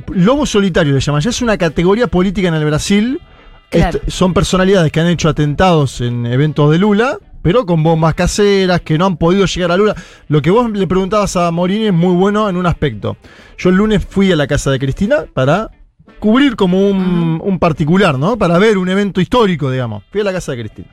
Lobo 0.08 0.46
solitario 0.46 0.92
le 0.94 1.00
llaman. 1.00 1.20
Ya 1.20 1.30
es 1.30 1.42
una 1.42 1.56
categoría 1.56 2.06
política 2.06 2.48
en 2.48 2.54
el 2.54 2.64
Brasil. 2.64 3.20
son 4.08 4.34
personalidades 4.34 4.92
que 4.92 5.00
han 5.00 5.08
hecho 5.08 5.28
atentados 5.28 6.00
en 6.00 6.26
eventos 6.26 6.70
de 6.70 6.78
Lula, 6.78 7.18
pero 7.42 7.66
con 7.66 7.82
bombas 7.82 8.14
caseras, 8.14 8.80
que 8.82 8.98
no 8.98 9.06
han 9.06 9.16
podido 9.16 9.46
llegar 9.46 9.72
a 9.72 9.76
Lula. 9.76 9.94
Lo 10.28 10.42
que 10.42 10.50
vos 10.50 10.70
le 10.70 10.86
preguntabas 10.86 11.36
a 11.36 11.50
Morini 11.50 11.86
es 11.86 11.94
muy 11.94 12.14
bueno 12.14 12.48
en 12.48 12.56
un 12.56 12.66
aspecto. 12.66 13.16
Yo 13.58 13.70
el 13.70 13.76
lunes 13.76 14.04
fui 14.04 14.30
a 14.32 14.36
la 14.36 14.46
casa 14.46 14.70
de 14.70 14.78
Cristina 14.78 15.24
para 15.32 15.70
cubrir 16.18 16.56
como 16.56 16.88
un, 16.88 17.40
un 17.42 17.58
particular, 17.58 18.18
¿no? 18.18 18.36
Para 18.38 18.58
ver 18.58 18.78
un 18.78 18.88
evento 18.88 19.20
histórico, 19.20 19.70
digamos. 19.70 20.04
Fui 20.10 20.20
a 20.20 20.24
la 20.24 20.32
casa 20.32 20.52
de 20.52 20.58
Cristina. 20.58 20.88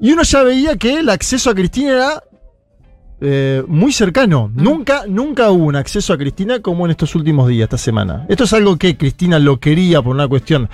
Y 0.00 0.12
uno 0.12 0.22
ya 0.22 0.42
veía 0.42 0.76
que 0.76 1.00
el 1.00 1.10
acceso 1.10 1.50
a 1.50 1.54
Cristina 1.54 1.90
era 1.92 2.22
eh, 3.20 3.62
muy 3.66 3.92
cercano. 3.92 4.50
Nunca, 4.54 5.04
nunca 5.06 5.50
hubo 5.50 5.64
un 5.64 5.76
acceso 5.76 6.12
a 6.12 6.18
Cristina 6.18 6.60
como 6.60 6.86
en 6.86 6.92
estos 6.92 7.14
últimos 7.14 7.48
días, 7.48 7.64
esta 7.64 7.76
semana. 7.76 8.24
Esto 8.28 8.44
es 8.44 8.52
algo 8.52 8.78
que 8.78 8.96
Cristina 8.96 9.38
lo 9.38 9.60
quería 9.60 10.00
por 10.00 10.14
una 10.14 10.26
cuestión 10.26 10.70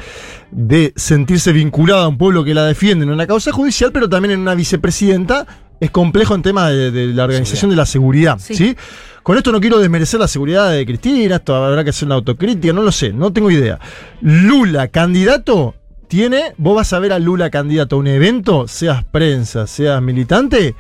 de 0.53 0.93
sentirse 0.95 1.53
vinculada 1.53 2.05
a 2.05 2.09
un 2.09 2.19
pueblo 2.19 2.45
que 2.45 2.55
la 2.55 2.65
defiende 2.65 3.05
en 3.05 3.11
una 3.11 3.27
causa 3.27 3.51
judicial, 3.51 3.91
pero 3.93 4.09
también 4.09 4.33
en 4.33 4.41
una 4.41 4.55
vicepresidenta. 4.55 5.47
Es 5.79 5.91
complejo 5.91 6.35
en 6.35 6.43
tema 6.43 6.71
de, 6.71 7.09
la 7.09 7.25
organización 7.25 7.71
de 7.71 7.77
la 7.77 7.85
seguridad. 7.85 8.39
Sí. 8.39 8.77
Con 9.23 9.37
esto 9.37 9.51
no 9.51 9.61
quiero 9.61 9.79
desmerecer 9.79 10.21
la 10.21 10.29
seguridad 10.29 10.71
de 10.71 10.87
Cristina, 10.87 11.37
esto 11.37 11.55
habrá 11.55 11.83
que 11.83 11.91
hacer 11.91 12.07
una 12.07 12.15
autocrítica, 12.15 12.73
no 12.73 12.83
lo 12.83 12.93
sé, 12.93 13.13
no 13.13 13.33
tengo 13.33 13.51
idea. 13.51 13.81
Lula, 14.21 14.89
candidato, 14.89 15.75
tiene, 16.07 16.55
vos 16.59 16.77
vas 16.77 16.93
a 16.93 17.01
ver 17.01 17.13
a 17.13 17.19
Lula 17.19 17.51
candidato 17.51 17.97
a 17.97 17.99
un 17.99 18.07
evento, 18.07 18.69
seas 18.69 19.03
prensa, 19.05 19.67
seas 19.67 20.01
militante, 20.01 20.77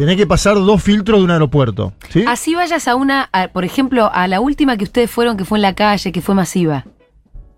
tenés 0.00 0.16
que 0.16 0.26
pasar 0.26 0.54
dos 0.54 0.82
filtros 0.82 1.20
de 1.20 1.24
un 1.24 1.30
aeropuerto. 1.30 1.92
¿sí? 2.08 2.24
Así 2.26 2.54
vayas 2.54 2.88
a 2.88 2.94
una, 2.94 3.28
por 3.52 3.66
ejemplo, 3.66 4.10
a 4.10 4.26
la 4.28 4.40
última 4.40 4.78
que 4.78 4.84
ustedes 4.84 5.10
fueron, 5.10 5.36
que 5.36 5.44
fue 5.44 5.58
en 5.58 5.62
la 5.62 5.74
calle, 5.74 6.10
que 6.10 6.22
fue 6.22 6.34
masiva. 6.34 6.86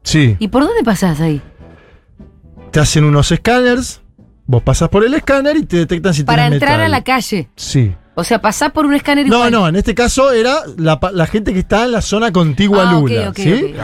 Sí. 0.03 0.37
¿Y 0.41 0.49
por 0.49 0.65
dónde 0.65 0.83
pasás 0.83 1.21
ahí? 1.21 1.41
Te 2.73 2.81
hacen 2.81 3.05
unos 3.05 3.31
escáneres, 3.31 4.03
vos 4.45 4.61
pasas 4.61 4.89
por 4.89 5.05
el 5.05 5.15
escáner 5.15 5.57
y 5.57 5.65
te 5.65 5.77
detectan 5.77 6.15
si 6.15 6.25
Para 6.25 6.49
entrar 6.49 6.81
a 6.81 6.89
la 6.89 7.05
calle. 7.05 7.49
Sí. 7.55 7.95
O 8.15 8.25
sea, 8.25 8.41
pasás 8.41 8.73
por 8.73 8.85
un 8.85 8.95
escáner 8.95 9.27
No, 9.27 9.49
no, 9.49 9.69
en 9.69 9.77
este 9.77 9.95
caso 9.95 10.33
era 10.33 10.59
la, 10.77 11.27
gente 11.27 11.53
que 11.53 11.61
está 11.61 11.85
en 11.85 11.93
la 11.93 12.03
zona 12.03 12.31
contigua 12.31 12.85
a 12.85 12.91
ah, 12.91 12.93
Lula. 12.93 13.33
¿sí? 13.35 13.75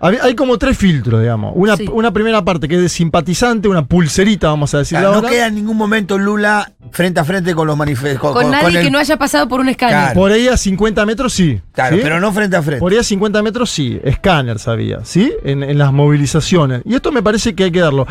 Hay 0.00 0.34
como 0.34 0.58
tres 0.58 0.76
filtros, 0.76 1.20
digamos. 1.20 1.52
Una, 1.54 1.76
una, 1.92 2.12
primera 2.12 2.44
parte 2.44 2.68
que 2.68 2.76
es 2.76 2.82
de 2.82 2.88
simpatizante, 2.88 3.68
una 3.68 3.86
pulserita, 3.86 4.48
vamos 4.48 4.74
a 4.74 4.78
decir. 4.78 4.98
no 4.98 5.22
queda 5.22 5.46
en 5.46 5.54
ningún 5.54 5.76
momento 5.76 6.18
Lula 6.18 6.70
frente 6.90 7.20
a 7.20 7.24
frente 7.24 7.54
con 7.54 7.66
los 7.66 7.76
manifestantes. 7.76 8.20
Con, 8.20 8.50
nadie 8.50 8.82
que 8.82 8.90
no 8.90 8.98
haya 8.98 9.16
pasado 9.16 9.48
por 9.48 9.60
un 9.60 9.68
escáner. 9.68 10.14
Por 10.14 10.30
ahí 10.30 10.48
a 10.48 10.56
50 10.56 11.06
metros 11.06 11.32
sí. 11.32 11.60
Claro, 11.72 11.96
pero 12.02 12.20
no 12.20 12.32
frente 12.32 12.56
a 12.56 12.62
frente. 12.62 12.80
Por 12.80 12.92
ahí 12.92 12.98
a 12.98 13.02
50 13.02 13.42
metros 13.42 13.70
sí. 13.70 13.98
Escáner 14.04 14.58
sabía, 14.58 15.00
¿sí? 15.04 15.32
En, 15.42 15.62
en, 15.62 15.78
las 15.78 15.92
movilizaciones. 15.92 16.82
Y 16.84 16.94
esto 16.94 17.10
me 17.10 17.22
parece 17.22 17.54
que 17.54 17.64
hay 17.64 17.70
que 17.70 17.80
darlo. 17.80 18.06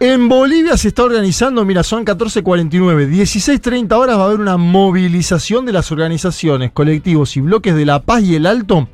En 0.00 0.28
Bolivia 0.28 0.76
se 0.76 0.88
está 0.88 1.02
organizando, 1.02 1.64
mira, 1.64 1.82
son 1.82 2.04
14.49. 2.04 3.08
16.30 3.10 3.92
horas 3.92 4.18
va 4.18 4.22
a 4.22 4.26
haber 4.26 4.40
una 4.40 4.56
movilización 4.56 5.01
de 5.08 5.72
las 5.72 5.90
organizaciones, 5.90 6.70
colectivos 6.70 7.36
y 7.36 7.40
bloques 7.40 7.74
de 7.74 7.84
La 7.84 8.02
Paz 8.02 8.22
y 8.22 8.36
el 8.36 8.46
Alto 8.46 8.88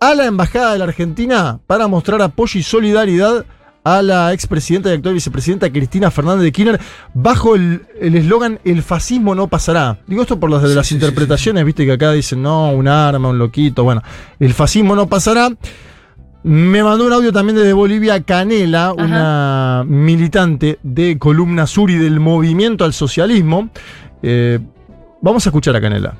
a 0.00 0.14
la 0.14 0.26
Embajada 0.26 0.72
de 0.72 0.78
la 0.78 0.84
Argentina 0.84 1.60
para 1.66 1.86
mostrar 1.86 2.20
apoyo 2.20 2.58
y 2.58 2.62
solidaridad 2.64 3.46
a 3.84 4.02
la 4.02 4.32
expresidenta 4.32 4.90
y 4.90 4.94
actual 4.94 5.14
vicepresidenta 5.14 5.70
Cristina 5.70 6.10
Fernández 6.10 6.44
de 6.44 6.52
Kirchner 6.52 6.80
bajo 7.14 7.54
el 7.54 7.86
eslogan 8.00 8.58
el, 8.64 8.82
fascismo 8.82 9.34
no 9.34 9.46
pasará. 9.46 9.98
Digo 10.06 10.22
esto 10.22 10.40
por 10.40 10.50
las 10.50 10.62
de 10.62 10.74
las 10.74 10.90
interpretaciones, 10.90 11.64
viste 11.64 11.84
que 11.84 11.92
acá 11.92 12.10
dicen 12.10 12.42
no, 12.42 12.70
un 12.70 12.88
arma, 12.88 13.28
un 13.28 13.38
loquito, 13.38 13.84
bueno, 13.84 14.02
el 14.40 14.54
fascismo 14.54 14.96
no 14.96 15.06
pasará. 15.06 15.48
Me 16.44 16.82
mandó 16.82 17.06
un 17.06 17.12
audio 17.12 17.32
también 17.32 17.56
desde 17.56 17.72
Bolivia 17.72 18.20
Canela, 18.24 18.92
una 18.92 19.84
militante 19.86 20.80
de 20.82 21.16
Columna 21.16 21.68
Sur 21.68 21.88
y 21.92 21.98
del 21.98 22.18
movimiento 22.18 22.84
al 22.84 22.92
socialismo. 22.92 23.70
Eh, 24.24 24.58
vamos 25.22 25.46
a 25.46 25.48
escuchar 25.48 25.74
a 25.74 25.80
Canela. 25.80 26.18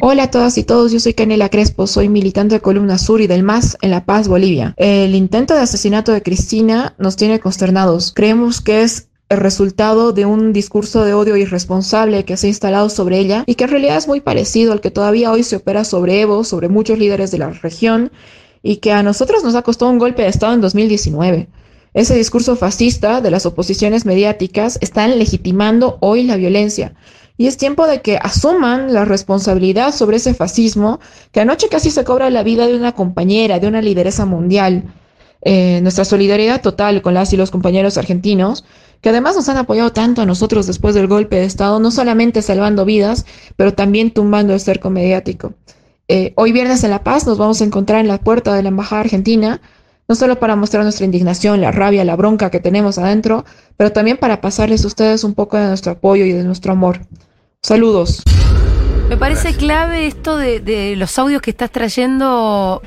Hola 0.00 0.24
a 0.24 0.30
todas 0.30 0.56
y 0.58 0.62
todos, 0.62 0.92
yo 0.92 1.00
soy 1.00 1.14
Canela 1.14 1.48
Crespo, 1.48 1.86
soy 1.86 2.08
militante 2.08 2.56
de 2.56 2.60
Columna 2.60 2.98
Sur 2.98 3.20
y 3.22 3.26
del 3.26 3.42
MAS 3.42 3.76
en 3.80 3.90
La 3.90 4.04
Paz, 4.04 4.28
Bolivia. 4.28 4.74
El 4.76 5.14
intento 5.14 5.54
de 5.54 5.60
asesinato 5.60 6.12
de 6.12 6.22
Cristina 6.22 6.94
nos 6.98 7.16
tiene 7.16 7.40
consternados. 7.40 8.12
Creemos 8.14 8.60
que 8.60 8.82
es 8.82 9.08
el 9.30 9.38
resultado 9.38 10.12
de 10.12 10.26
un 10.26 10.52
discurso 10.52 11.04
de 11.04 11.14
odio 11.14 11.36
irresponsable 11.36 12.24
que 12.24 12.36
se 12.36 12.46
ha 12.46 12.50
instalado 12.50 12.88
sobre 12.90 13.18
ella 13.18 13.42
y 13.46 13.56
que 13.56 13.64
en 13.64 13.70
realidad 13.70 13.96
es 13.96 14.06
muy 14.06 14.20
parecido 14.20 14.72
al 14.72 14.80
que 14.80 14.92
todavía 14.92 15.32
hoy 15.32 15.42
se 15.42 15.56
opera 15.56 15.82
sobre 15.82 16.20
Evo, 16.20 16.44
sobre 16.44 16.68
muchos 16.68 16.98
líderes 16.98 17.30
de 17.30 17.38
la 17.38 17.50
región 17.50 18.12
y 18.62 18.76
que 18.76 18.92
a 18.92 19.02
nosotros 19.02 19.42
nos 19.42 19.54
ha 19.54 19.62
costado 19.62 19.90
un 19.90 19.98
golpe 19.98 20.22
de 20.22 20.28
Estado 20.28 20.52
en 20.52 20.60
2019. 20.60 21.48
Ese 21.94 22.14
discurso 22.14 22.56
fascista 22.56 23.22
de 23.22 23.30
las 23.30 23.46
oposiciones 23.46 24.04
mediáticas 24.04 24.78
están 24.82 25.18
legitimando 25.18 25.96
hoy 26.00 26.24
la 26.24 26.36
violencia. 26.36 26.94
Y 27.38 27.46
es 27.46 27.56
tiempo 27.56 27.86
de 27.86 28.00
que 28.00 28.16
asuman 28.16 28.92
la 28.94 29.04
responsabilidad 29.04 29.94
sobre 29.94 30.16
ese 30.16 30.32
fascismo 30.32 31.00
que 31.32 31.40
anoche 31.40 31.68
casi 31.68 31.90
se 31.90 32.04
cobra 32.04 32.30
la 32.30 32.42
vida 32.42 32.66
de 32.66 32.76
una 32.76 32.92
compañera, 32.92 33.58
de 33.58 33.68
una 33.68 33.82
lideresa 33.82 34.24
mundial. 34.24 34.84
Eh, 35.42 35.80
nuestra 35.82 36.04
solidaridad 36.04 36.62
total 36.62 37.02
con 37.02 37.14
las 37.14 37.32
y 37.32 37.36
los 37.36 37.50
compañeros 37.50 37.98
argentinos, 37.98 38.64
que 39.00 39.10
además 39.10 39.36
nos 39.36 39.48
han 39.48 39.58
apoyado 39.58 39.92
tanto 39.92 40.22
a 40.22 40.26
nosotros 40.26 40.66
después 40.66 40.94
del 40.94 41.06
golpe 41.06 41.36
de 41.36 41.44
Estado, 41.44 41.78
no 41.78 41.90
solamente 41.90 42.40
salvando 42.42 42.84
vidas, 42.84 43.26
pero 43.54 43.74
también 43.74 44.10
tumbando 44.10 44.54
el 44.54 44.60
cerco 44.60 44.90
mediático. 44.90 45.54
Eh, 46.08 46.32
hoy 46.36 46.52
viernes 46.52 46.84
en 46.84 46.90
La 46.90 47.04
Paz 47.04 47.26
nos 47.26 47.36
vamos 47.36 47.60
a 47.60 47.64
encontrar 47.64 48.00
en 48.00 48.08
la 48.08 48.18
puerta 48.18 48.54
de 48.54 48.62
la 48.62 48.70
Embajada 48.70 49.02
Argentina, 49.02 49.60
no 50.08 50.14
solo 50.14 50.38
para 50.38 50.56
mostrar 50.56 50.84
nuestra 50.84 51.04
indignación, 51.04 51.60
la 51.60 51.72
rabia, 51.72 52.04
la 52.04 52.16
bronca 52.16 52.50
que 52.50 52.60
tenemos 52.60 52.96
adentro, 52.96 53.44
pero 53.76 53.92
también 53.92 54.16
para 54.16 54.40
pasarles 54.40 54.84
a 54.84 54.86
ustedes 54.86 55.24
un 55.24 55.34
poco 55.34 55.56
de 55.58 55.66
nuestro 55.66 55.92
apoyo 55.92 56.24
y 56.24 56.32
de 56.32 56.44
nuestro 56.44 56.72
amor. 56.72 57.00
Saludos. 57.66 58.22
Me 59.08 59.16
parece 59.16 59.56
clave 59.56 60.06
esto 60.06 60.36
de, 60.36 60.94
los 60.96 61.18
audios 61.18 61.42
que 61.42 61.50
estás 61.50 61.72
trayendo 61.72 62.80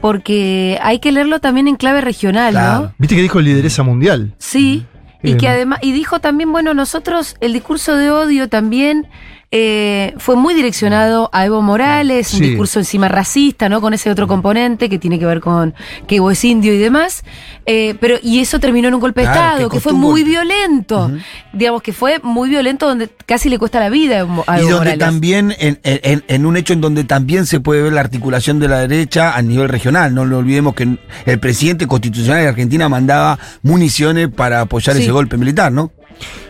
porque 0.00 0.78
hay 0.80 1.00
que 1.00 1.10
leerlo 1.10 1.40
también 1.40 1.66
en 1.66 1.74
clave 1.74 2.00
regional, 2.02 2.54
¿no? 2.54 2.94
Viste 2.98 3.16
que 3.16 3.22
dijo 3.22 3.40
lideresa 3.40 3.82
mundial. 3.82 4.32
Sí, 4.38 4.86
y 5.24 5.36
que 5.38 5.48
además, 5.48 5.80
y 5.82 5.90
dijo 5.90 6.20
también, 6.20 6.52
bueno, 6.52 6.72
nosotros 6.72 7.34
el 7.40 7.52
discurso 7.52 7.96
de 7.96 8.12
odio 8.12 8.48
también 8.48 9.08
eh, 9.54 10.14
fue 10.16 10.34
muy 10.34 10.54
direccionado 10.54 11.28
a 11.30 11.44
Evo 11.44 11.60
Morales, 11.60 12.32
un 12.32 12.40
discurso 12.40 12.78
encima 12.78 13.08
racista, 13.08 13.68
¿no? 13.68 13.82
Con 13.82 13.92
ese 13.92 14.10
otro 14.10 14.26
componente 14.26 14.88
que 14.88 14.98
tiene 14.98 15.18
que 15.18 15.26
ver 15.26 15.40
con 15.40 15.74
que 16.06 16.16
Evo 16.16 16.30
es 16.30 16.42
indio 16.42 16.72
y 16.72 16.78
demás. 16.78 17.22
Eh, 17.66 17.94
pero, 18.00 18.16
y 18.22 18.40
eso 18.40 18.58
terminó 18.60 18.88
en 18.88 18.94
un 18.94 19.00
golpe 19.00 19.20
de 19.20 19.26
Estado, 19.26 19.68
que, 19.68 19.78
fue 19.78 19.92
muy 19.92 20.24
violento. 20.24 21.10
Digamos 21.52 21.82
que 21.82 21.92
fue 21.92 22.18
muy 22.22 22.48
violento, 22.48 22.88
donde 22.88 23.10
casi 23.26 23.50
le 23.50 23.58
cuesta 23.58 23.78
la 23.78 23.90
vida 23.90 24.20
a 24.46 24.58
Evo, 24.58 24.68
Y 24.68 24.70
donde 24.70 24.96
también, 24.96 25.54
en, 25.58 26.46
un 26.46 26.56
hecho 26.56 26.72
en 26.72 26.80
donde 26.80 27.04
también 27.04 27.44
se 27.44 27.60
puede 27.60 27.82
ver 27.82 27.92
la 27.92 28.00
articulación 28.00 28.58
de 28.58 28.68
la 28.68 28.78
derecha 28.78 29.36
a 29.36 29.42
nivel 29.42 29.68
regional. 29.68 30.14
No 30.14 30.24
lo 30.24 30.38
olvidemos 30.38 30.74
que 30.74 30.96
el 31.26 31.38
presidente 31.40 31.86
constitucional 31.86 32.40
de 32.40 32.48
Argentina 32.48 32.88
mandaba 32.88 33.38
municiones 33.60 34.28
para 34.28 34.62
apoyar 34.62 34.96
ese 34.96 35.10
golpe 35.10 35.36
militar, 35.36 35.70
¿no? 35.70 35.92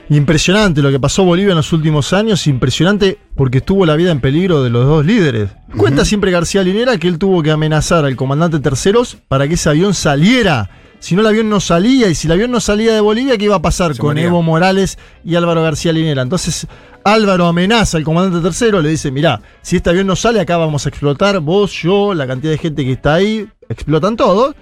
Impresionante 0.09 0.83
lo 0.83 0.91
que 0.91 1.01
pasó 1.01 1.25
Bolivia 1.25 1.53
en 1.53 1.57
los 1.57 1.73
últimos 1.73 2.13
años, 2.13 2.47
impresionante 2.47 3.19
porque 3.35 3.59
estuvo 3.59 3.87
la 3.87 3.97
vida 3.97 4.11
en 4.11 4.21
peligro 4.21 4.63
de 4.63 4.71
los 4.71 4.87
dos 4.87 5.07
líderes. 5.07 5.51
Cuenta 5.77 6.05
siempre 6.05 6.31
García 6.31 6.63
Linera 6.63 6.99
que 6.99 7.09
él 7.09 7.19
tuvo 7.19 7.43
que 7.43 7.51
amenazar 7.51 8.05
al 8.05 8.17
comandante 8.17 8.61
terceros 8.61 9.17
para 9.29 9.49
que 9.49 9.55
ese 9.55 9.71
avión 9.71 9.95
saliera. 9.95 10.71
Si 10.99 11.17
no, 11.17 11.23
el 11.23 11.27
avión 11.27 11.49
no 11.49 11.59
salía, 11.59 12.09
y 12.09 12.15
si 12.15 12.29
el 12.29 12.33
avión 12.33 12.53
no 12.53 12.61
salía 12.61 12.95
de 12.95 13.01
Bolivia, 13.01 13.37
¿qué 13.37 13.47
iba 13.47 13.57
a 13.57 13.63
pasar 13.63 13.95
Se 13.95 14.01
con 14.01 14.11
moría. 14.11 14.27
Evo 14.27 14.41
Morales 14.43 14.99
y 15.25 15.35
Álvaro 15.35 15.61
García 15.61 15.93
Linera? 15.93 16.23
Entonces, 16.23 16.69
Álvaro 17.03 17.47
amenaza 17.47 17.97
al 17.97 18.05
comandante 18.05 18.41
tercero, 18.41 18.81
le 18.81 18.91
dice, 18.91 19.11
mirá, 19.11 19.41
si 19.63 19.77
este 19.77 19.91
avión 19.91 20.07
no 20.07 20.15
sale, 20.15 20.39
acá 20.39 20.57
vamos 20.59 20.87
a 20.87 20.91
explotar, 20.91 21.41
vos, 21.41 21.73
yo, 21.73 22.15
la 22.15 22.27
cantidad 22.27 22.53
de 22.53 22.59
gente 22.59 22.85
que 22.85 22.93
está 22.93 23.15
ahí, 23.15 23.49
explotan 23.69 24.17
todos. 24.17 24.55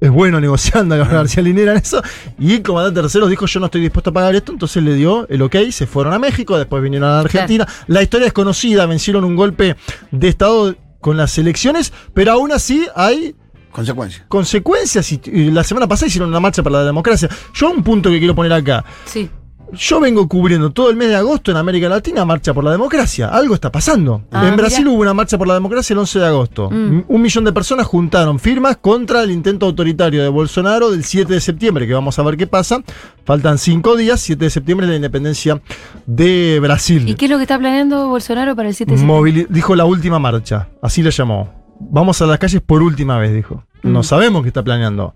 Es 0.00 0.10
bueno 0.10 0.40
negociando 0.40 0.94
a 0.94 0.98
García 0.98 1.42
Linera 1.42 1.72
en 1.72 1.78
eso. 1.78 2.02
Y 2.38 2.54
el 2.54 2.62
comandante 2.62 3.02
tercero 3.02 3.26
dijo: 3.28 3.44
Yo 3.44 3.60
no 3.60 3.66
estoy 3.66 3.82
dispuesto 3.82 4.08
a 4.08 4.12
pagar 4.14 4.34
esto. 4.34 4.52
Entonces 4.52 4.82
le 4.82 4.94
dio 4.94 5.28
el 5.28 5.42
ok. 5.42 5.56
Se 5.70 5.86
fueron 5.86 6.14
a 6.14 6.18
México. 6.18 6.56
Después 6.56 6.82
vinieron 6.82 7.10
a 7.10 7.20
Argentina. 7.20 7.66
La 7.86 8.02
historia 8.02 8.26
es 8.26 8.32
conocida. 8.32 8.86
Vencieron 8.86 9.22
un 9.24 9.36
golpe 9.36 9.76
de 10.10 10.28
Estado 10.28 10.74
con 11.00 11.18
las 11.18 11.36
elecciones. 11.36 11.92
Pero 12.14 12.32
aún 12.32 12.52
así 12.52 12.86
hay 12.94 13.34
Consecuencia. 13.70 14.24
consecuencias. 14.28 15.12
Y, 15.12 15.20
y 15.26 15.50
la 15.50 15.62
semana 15.62 15.86
pasada 15.86 16.06
hicieron 16.06 16.30
una 16.30 16.40
marcha 16.40 16.62
para 16.62 16.78
la 16.78 16.84
democracia. 16.84 17.28
Yo, 17.52 17.70
un 17.70 17.82
punto 17.82 18.08
que 18.08 18.18
quiero 18.18 18.34
poner 18.34 18.54
acá. 18.54 18.82
Sí. 19.04 19.28
Yo 19.72 20.00
vengo 20.00 20.28
cubriendo 20.28 20.70
todo 20.70 20.90
el 20.90 20.96
mes 20.96 21.08
de 21.08 21.16
agosto 21.16 21.50
en 21.50 21.56
América 21.56 21.88
Latina 21.88 22.24
marcha 22.24 22.54
por 22.54 22.62
la 22.64 22.70
democracia. 22.70 23.28
Algo 23.28 23.54
está 23.54 23.70
pasando. 23.72 24.22
Ah, 24.30 24.46
en 24.48 24.56
Brasil 24.56 24.84
mirá. 24.84 24.90
hubo 24.94 25.02
una 25.02 25.12
marcha 25.12 25.36
por 25.36 25.48
la 25.48 25.54
democracia 25.54 25.92
el 25.92 25.98
11 25.98 26.18
de 26.20 26.26
agosto. 26.26 26.70
Mm. 26.70 27.04
Un 27.08 27.20
millón 27.22 27.44
de 27.44 27.52
personas 27.52 27.86
juntaron 27.86 28.38
firmas 28.38 28.76
contra 28.76 29.22
el 29.22 29.30
intento 29.32 29.66
autoritario 29.66 30.22
de 30.22 30.28
Bolsonaro 30.28 30.90
del 30.92 31.02
7 31.04 31.32
de 31.34 31.40
septiembre, 31.40 31.86
que 31.86 31.94
vamos 31.94 32.18
a 32.18 32.22
ver 32.22 32.36
qué 32.36 32.46
pasa. 32.46 32.80
Faltan 33.24 33.58
cinco 33.58 33.96
días. 33.96 34.20
7 34.20 34.44
de 34.44 34.50
septiembre 34.50 34.86
es 34.86 34.90
la 34.90 34.96
independencia 34.96 35.60
de 36.06 36.58
Brasil. 36.62 37.08
¿Y 37.08 37.14
qué 37.14 37.24
es 37.26 37.30
lo 37.30 37.36
que 37.38 37.42
está 37.42 37.58
planeando 37.58 38.08
Bolsonaro 38.08 38.54
para 38.54 38.68
el 38.68 38.74
7 38.74 38.92
de 38.92 38.98
septiembre? 38.98 39.30
Movili- 39.32 39.46
dijo 39.48 39.74
la 39.74 39.84
última 39.84 40.18
marcha. 40.18 40.68
Así 40.80 41.02
le 41.02 41.10
llamó. 41.10 41.52
Vamos 41.80 42.22
a 42.22 42.26
las 42.26 42.38
calles 42.38 42.62
por 42.64 42.82
última 42.82 43.18
vez, 43.18 43.34
dijo. 43.34 43.64
No 43.82 44.00
Mm. 44.00 44.04
sabemos 44.04 44.42
qué 44.42 44.48
está 44.48 44.62
planeando. 44.62 45.14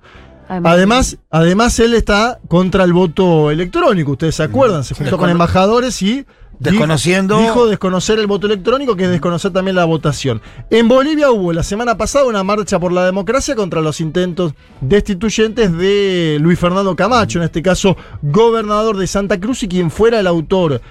Además, 0.73 1.19
además 1.31 1.79
él 1.79 1.95
está 1.95 2.41
contra 2.49 2.85
el 2.85 2.93
voto 2.93 3.51
electrónico. 3.51 4.13
Ustedes 4.13 4.35
se 4.35 4.43
acuerdan, 4.43 4.85
se 4.85 4.95
juntó 4.95 5.17
con 5.19 5.31
embajadores 5.31 6.01
y 6.03 6.27
Desconociendo- 6.59 7.39
Dijo, 7.39 7.49
dijo 7.53 7.67
desconocer 7.69 8.19
el 8.19 8.27
voto 8.27 8.47
electrónico, 8.47 8.95
que 8.95 9.05
es 9.05 9.11
desconocer 9.11 9.51
también 9.51 9.77
la 9.77 9.87
votación. 9.87 10.43
En 10.69 10.89
Bolivia 10.89 11.31
hubo 11.31 11.55
la 11.55 11.63
semana 11.63 11.97
pasada 11.97 12.27
una 12.27 12.45
marcha 12.45 12.79
por 12.79 12.93
la 12.93 13.07
democracia 13.07 13.55
contra 13.57 13.81
los 13.81 13.99
intentos 14.03 14.53
destituyentes 14.83 15.75
de 15.75 16.37
Luis 16.39 16.59
Fernando 16.59 16.95
Camacho, 16.95 17.39
en 17.39 17.45
este 17.47 17.63
caso 17.63 17.97
gobernador 18.21 18.99
de 18.99 19.07
Santa 19.07 19.41
Cruz 19.41 19.63
y 19.63 19.69
quien 19.69 19.91
fuera 19.91 20.21
el 20.21 20.27
autor 20.27 20.83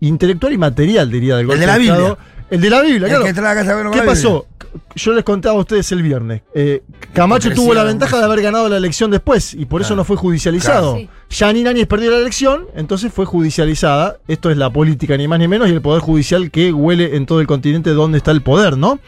intelectual 0.00 0.54
y 0.54 0.58
material, 0.58 1.10
diría, 1.10 1.36
del 1.36 1.46
golpe 1.46 1.60
de 1.60 1.66
la 1.66 1.76
Estado. 1.76 1.98
Biblia. 1.98 2.18
El 2.52 2.60
de 2.60 2.68
la 2.68 2.82
Biblia, 2.82 3.06
El 3.06 3.08
claro. 3.08 3.24
que 3.24 3.90
¿Qué 3.92 3.96
la 3.96 4.04
pasó? 4.04 4.46
Yo 4.94 5.14
les 5.14 5.24
contaba 5.24 5.56
a 5.56 5.60
ustedes 5.60 5.90
el 5.92 6.02
viernes. 6.02 6.42
Eh, 6.54 6.82
Camacho 7.14 7.50
tuvo 7.54 7.72
la 7.72 7.82
ventaja 7.82 8.18
de 8.18 8.24
haber 8.24 8.42
ganado 8.42 8.68
la 8.68 8.76
elección 8.76 9.10
después 9.10 9.54
y 9.54 9.64
por 9.64 9.80
eso 9.80 9.96
no 9.96 10.04
fue 10.04 10.16
judicializado. 10.16 10.96
Claro. 10.96 11.10
Yanni 11.30 11.66
Áñez 11.66 11.86
perdió 11.86 12.10
la 12.10 12.18
elección, 12.18 12.66
entonces 12.74 13.10
fue 13.10 13.24
judicializada. 13.24 14.18
Esto 14.28 14.50
es 14.50 14.58
la 14.58 14.70
política, 14.70 15.16
ni 15.16 15.26
más 15.26 15.38
ni 15.38 15.48
menos, 15.48 15.70
y 15.70 15.72
el 15.72 15.80
poder 15.80 16.02
judicial 16.02 16.50
que 16.50 16.74
huele 16.74 17.16
en 17.16 17.24
todo 17.24 17.40
el 17.40 17.46
continente 17.46 17.88
donde 17.90 18.18
está 18.18 18.32
el 18.32 18.42
poder, 18.42 18.76
¿no? 18.76 19.00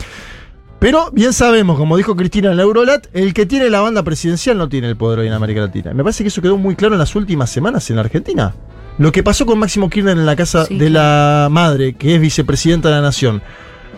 Pero 0.79 1.11
bien 1.13 1.35
sabemos, 1.35 1.77
como 1.77 1.99
dijo 1.99 2.17
Cristina 2.17 2.51
en 2.51 2.57
la 2.57 2.63
Eurolat, 2.63 3.09
el 3.13 3.35
que 3.35 3.45
tiene 3.45 3.69
la 3.69 3.81
banda 3.81 4.03
presidencial 4.03 4.57
no 4.57 4.71
tiene 4.71 4.89
el 4.89 4.97
poder 4.97 5.19
hoy 5.19 5.27
en 5.27 5.35
América 5.35 5.61
Latina. 5.61 5.93
Me 5.93 6.03
parece 6.03 6.25
que 6.25 6.29
eso 6.29 6.41
quedó 6.41 6.57
muy 6.57 6.77
claro 6.77 6.95
en 6.95 6.99
las 6.99 7.15
últimas 7.15 7.51
semanas 7.51 7.91
en 7.91 7.97
la 7.97 8.03
Argentina. 8.03 8.55
Lo 8.99 9.11
que 9.11 9.23
pasó 9.23 9.45
con 9.45 9.59
Máximo 9.59 9.91
Kirchner 9.91 10.17
en 10.17 10.27
la 10.27 10.37
casa 10.37 10.67
Sí, 10.67 10.79
de 10.79 10.91
la 10.91 11.49
madre, 11.51 11.95
que 11.95 12.15
es 12.15 12.21
vicepresidenta 12.21 12.89
de 12.89 12.95
la 12.95 13.01
nación. 13.01 13.43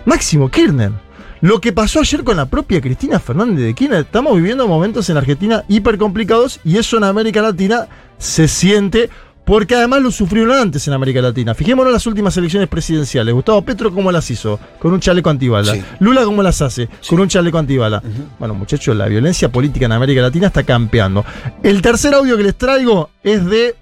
Máximo 0.04 0.50
Kirchner. 0.50 0.92
Lo 1.42 1.60
que 1.60 1.72
pasó 1.72 2.00
ayer 2.00 2.24
con 2.24 2.36
la 2.38 2.46
propia 2.46 2.80
Cristina 2.80 3.20
Fernández 3.20 3.64
de 3.64 3.74
Kirchner. 3.74 4.00
Estamos 4.00 4.34
viviendo 4.36 4.66
momentos 4.66 5.08
en 5.10 5.16
la 5.16 5.20
Argentina 5.20 5.64
hiper 5.68 5.98
complicados 5.98 6.60
y 6.64 6.78
eso 6.78 6.96
en 6.96 7.04
América 7.04 7.42
Latina 7.42 7.88
se 8.16 8.48
siente 8.48 9.10
porque 9.44 9.76
además 9.76 10.02
lo 10.02 10.10
sufrieron 10.10 10.58
antes 10.58 10.88
en 10.88 10.94
América 10.94 11.20
Latina. 11.22 11.54
Fijémonos 11.54 11.90
en 11.90 11.92
las 11.92 12.06
últimas 12.06 12.36
elecciones 12.36 12.68
presidenciales. 12.68 13.32
Gustavo 13.32 13.62
Petro 13.62 13.92
cómo 13.92 14.10
las 14.10 14.28
hizo, 14.30 14.58
con 14.80 14.92
un 14.92 14.98
chaleco 14.98 15.30
antibala. 15.30 15.72
Sí. 15.72 15.84
Lula 16.00 16.24
cómo 16.24 16.42
las 16.42 16.60
hace, 16.62 16.88
con 17.08 17.20
un 17.20 17.28
chaleco 17.28 17.56
antibala. 17.56 18.02
Bueno, 18.40 18.54
muchachos, 18.54 18.96
la 18.96 19.06
violencia 19.06 19.48
política 19.52 19.86
en 19.86 19.92
América 19.92 20.20
Latina 20.20 20.48
está 20.48 20.64
campeando. 20.64 21.24
El 21.62 21.80
tercer 21.80 22.14
audio 22.14 22.36
que 22.36 22.42
les 22.42 22.56
traigo 22.56 23.10
es 23.22 23.44
de 23.46 23.76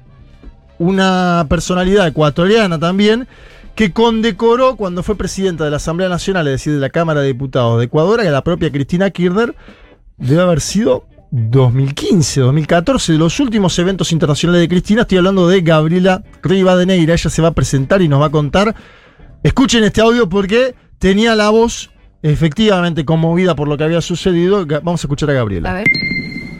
una 0.79 1.47
personalidad 1.49 2.07
ecuatoriana 2.07 2.79
también, 2.79 3.27
que 3.75 3.93
condecoró 3.93 4.77
cuando 4.77 5.03
fue 5.03 5.17
presidenta 5.17 5.65
de 5.65 5.71
la 5.71 5.77
Asamblea 5.77 6.09
Nacional, 6.09 6.47
es 6.47 6.53
decir, 6.53 6.75
de 6.75 6.81
la 6.81 6.91
Cámara 6.91 7.21
de 7.21 7.29
Diputados 7.29 7.79
de 7.79 7.87
Ecuador, 7.87 8.21
a 8.21 8.25
la 8.25 8.45
propia 8.45 8.71
Cristina 8.71 9.11
Kirchner, 9.11 9.55
debe 10.17 10.43
haber 10.43 10.61
sido 10.61 11.07
2015, 11.31 12.43
2014, 12.43 13.13
de 13.13 13.19
los 13.19 13.41
últimos 13.41 13.77
eventos 13.81 14.13
internacionales 14.13 14.61
de 14.61 14.69
Cristina. 14.69 15.03
Estoy 15.03 15.19
hablando 15.19 15.49
de 15.49 15.63
Gabriela 15.63 16.23
Rivadeneira. 16.43 17.15
Ella 17.15 17.29
se 17.29 17.43
va 17.43 17.49
a 17.49 17.55
presentar 17.55 18.03
y 18.03 18.09
nos 18.09 18.21
va 18.21 18.27
a 18.27 18.31
contar. 18.31 18.75
Escuchen 19.43 19.83
este 19.83 20.01
audio 20.01 20.29
porque 20.29 20.77
tenía 20.99 21.35
la 21.35 21.51
voz 21.51 21.91
efectivamente 22.23 23.05
conmovida 23.05 23.57
por 23.57 23.67
lo 23.67 23.77
que 23.77 23.83
había 23.83 24.01
sucedido. 24.01 24.65
Vamos 24.65 25.03
a 25.03 25.07
escuchar 25.07 25.29
a 25.31 25.33
Gabriela. 25.33 25.73
A 25.73 25.75
ver. 25.75 25.87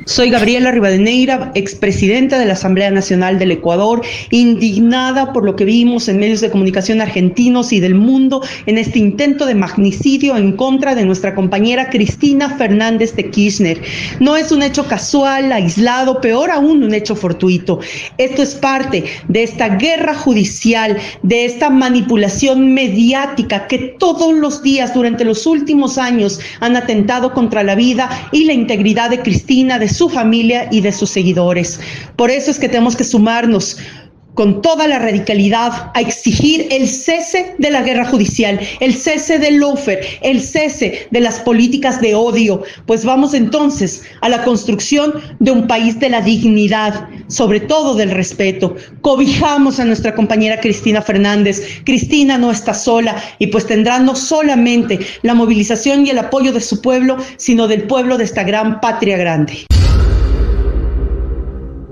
Soy 0.07 0.29
Gabriela 0.29 0.71
Rivadeneira, 0.71 1.51
expresidenta 1.55 2.39
de 2.39 2.45
la 2.45 2.53
Asamblea 2.53 2.91
Nacional 2.91 3.39
del 3.39 3.53
Ecuador, 3.53 4.03
indignada 4.31 5.33
por 5.33 5.47
lo 5.47 5.57
que 5.57 5.65
vimos 5.65 6.09
en 6.09 6.19
medios 6.19 6.43
de 6.43 6.51
comunicación 6.51 7.01
argentinos 7.01 7.73
y 7.73 7.81
del 7.81 7.95
mundo 7.95 8.43
en 8.67 8.77
este 8.77 8.99
intento 8.99 9.47
de 9.47 9.55
magnicidio 9.55 10.37
en 10.37 10.53
contra 10.53 10.95
de 10.95 11.07
nuestra 11.07 11.35
compañera 11.35 11.89
Cristina 11.89 12.51
Fernández 12.51 13.17
de 13.17 13.31
Kirchner. 13.31 13.81
No 14.21 14.37
es 14.37 14.53
un 14.53 14.63
hecho 14.63 14.87
casual, 14.87 15.51
aislado, 15.51 16.21
peor 16.21 16.51
aún 16.51 16.83
un 16.83 16.93
hecho 16.93 17.17
fortuito. 17.17 17.81
Esto 18.19 18.43
es 18.43 18.55
parte 18.57 19.05
de 19.29 19.43
esta 19.43 19.71
guerra 19.77 20.15
judicial, 20.15 20.99
de 21.23 21.47
esta 21.47 21.71
manipulación 21.71 22.75
mediática 22.75 23.67
que 23.69 23.97
todos 23.99 24.35
los 24.35 24.63
días 24.63 24.93
durante 24.93 25.25
los 25.25 25.47
últimos 25.47 25.97
años 25.97 26.41
han 26.61 26.77
atentado 26.77 27.33
contra 27.33 27.63
la 27.63 27.75
vida 27.75 28.11
y 28.33 28.45
la 28.45 28.53
integridad 28.53 29.09
de 29.09 29.21
Cristina, 29.21 29.79
de 29.79 29.94
su 29.95 30.09
familia 30.09 30.69
y 30.71 30.81
de 30.81 30.93
sus 30.93 31.11
seguidores. 31.11 31.81
Por 32.17 32.31
eso 32.31 32.51
es 32.51 32.59
que 32.59 32.69
tenemos 32.69 32.97
que 32.97 33.05
sumarnos 33.05 33.79
con 34.35 34.63
toda 34.63 34.87
la 34.89 34.99
radicalidad 34.99 35.91
a 35.95 36.01
exigir 36.01 36.67
el 36.71 36.89
cese 36.89 37.55
de 37.59 37.71
la 37.71 37.83
guerra 37.83 38.05
judicial, 38.05 38.61
el 38.81 38.95
cese 38.95 39.39
del 39.39 39.57
lofer, 39.57 40.01
el 40.23 40.43
cese 40.43 41.09
de 41.11 41.21
las 41.21 41.41
políticas 41.41 42.01
de 42.01 42.15
odio, 42.15 42.63
pues 42.87 43.05
vamos 43.05 43.35
entonces 43.35 44.03
a 44.21 44.29
la 44.29 44.45
construcción 44.45 45.15
de 45.39 45.51
un 45.51 45.67
país 45.67 45.99
de 46.01 46.11
la 46.11 46.21
dignidad, 46.21 47.09
sobre 47.29 47.61
todo 47.61 47.95
del 47.95 48.11
respeto. 48.11 48.75
Cobijamos 49.01 49.81
a 49.81 49.85
nuestra 49.85 50.15
compañera 50.15 50.61
Cristina 50.61 51.03
Fernández. 51.03 51.83
Cristina 51.85 52.39
no 52.39 52.51
está 52.51 52.75
sola 52.75 53.17
y 53.39 53.49
pues 53.49 53.67
tendrá 53.67 53.99
no 53.99 54.17
solamente 54.17 54.99
la 55.23 55.35
movilización 55.35 56.07
y 56.07 56.11
el 56.11 56.19
apoyo 56.19 56.53
de 56.53 56.61
su 56.61 56.81
pueblo, 56.81 57.17
sino 57.37 57.69
del 57.69 57.85
pueblo 57.85 58.19
de 58.19 58.25
esta 58.25 58.43
gran 58.43 58.81
patria 58.81 59.17
grande. 59.17 59.67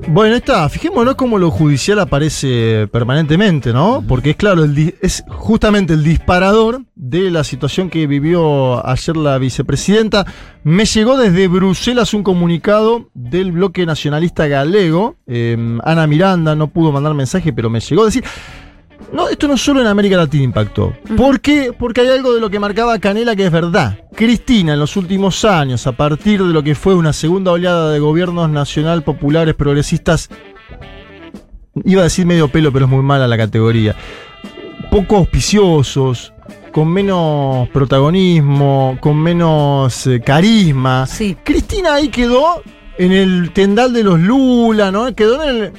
Bueno, 0.08 0.34
está. 0.34 0.68
Fijémonos 0.68 1.14
cómo 1.14 1.38
lo 1.38 1.50
judicial 1.50 1.98
aparece 2.00 2.88
permanentemente, 2.92 3.72
¿no? 3.72 4.04
Porque 4.06 4.30
es 4.30 4.36
claro, 4.36 4.64
el 4.64 4.94
es 5.00 5.24
justamente 5.28 5.94
el 5.94 6.02
disparador 6.02 6.82
de 6.94 7.30
la 7.30 7.44
situación 7.44 7.88
que 7.88 8.06
vivió 8.06 8.84
ayer 8.86 9.16
la 9.16 9.38
vicepresidenta. 9.38 10.26
Me 10.64 10.84
llegó 10.84 11.16
desde 11.16 11.48
Bruselas 11.48 12.14
un 12.14 12.24
comunicado 12.24 13.08
del 13.14 13.52
bloque 13.52 13.86
nacionalista 13.86 14.48
galego. 14.48 15.16
Eh, 15.26 15.78
Ana 15.84 16.06
Miranda 16.06 16.56
no 16.56 16.66
pudo 16.66 16.92
mandar 16.92 17.14
mensaje, 17.14 17.52
pero 17.52 17.70
me 17.70 17.80
llegó 17.80 18.02
a 18.02 18.06
decir. 18.06 18.24
No, 19.12 19.28
esto 19.28 19.46
no 19.46 19.58
solo 19.58 19.80
en 19.80 19.86
América 19.86 20.16
Latina 20.16 20.44
impactó. 20.44 20.94
¿Por 21.16 21.40
qué? 21.40 21.72
Porque 21.78 22.00
hay 22.00 22.08
algo 22.08 22.32
de 22.32 22.40
lo 22.40 22.48
que 22.48 22.58
marcaba 22.58 22.98
Canela 22.98 23.36
que 23.36 23.44
es 23.44 23.52
verdad. 23.52 23.98
Cristina 24.14 24.72
en 24.72 24.80
los 24.80 24.96
últimos 24.96 25.44
años, 25.44 25.86
a 25.86 25.92
partir 25.92 26.42
de 26.42 26.52
lo 26.52 26.62
que 26.62 26.74
fue 26.74 26.94
una 26.94 27.12
segunda 27.12 27.52
oleada 27.52 27.90
de 27.90 27.98
gobiernos 27.98 28.48
nacional 28.48 29.02
populares 29.02 29.54
progresistas, 29.54 30.30
iba 31.84 32.00
a 32.00 32.04
decir 32.04 32.24
medio 32.24 32.48
pelo, 32.48 32.72
pero 32.72 32.86
es 32.86 32.90
muy 32.90 33.02
mala 33.02 33.28
la 33.28 33.36
categoría, 33.36 33.94
poco 34.90 35.16
auspiciosos, 35.16 36.32
con 36.72 36.88
menos 36.88 37.68
protagonismo, 37.68 38.96
con 39.00 39.18
menos 39.18 40.06
eh, 40.06 40.20
carisma. 40.20 41.06
Sí. 41.06 41.36
Cristina 41.44 41.94
ahí 41.94 42.08
quedó 42.08 42.62
en 42.98 43.12
el 43.12 43.52
tendal 43.52 43.92
de 43.92 44.04
los 44.04 44.18
Lula, 44.18 44.90
¿no? 44.90 45.14
Quedó 45.14 45.42
en 45.42 45.48
el... 45.48 45.72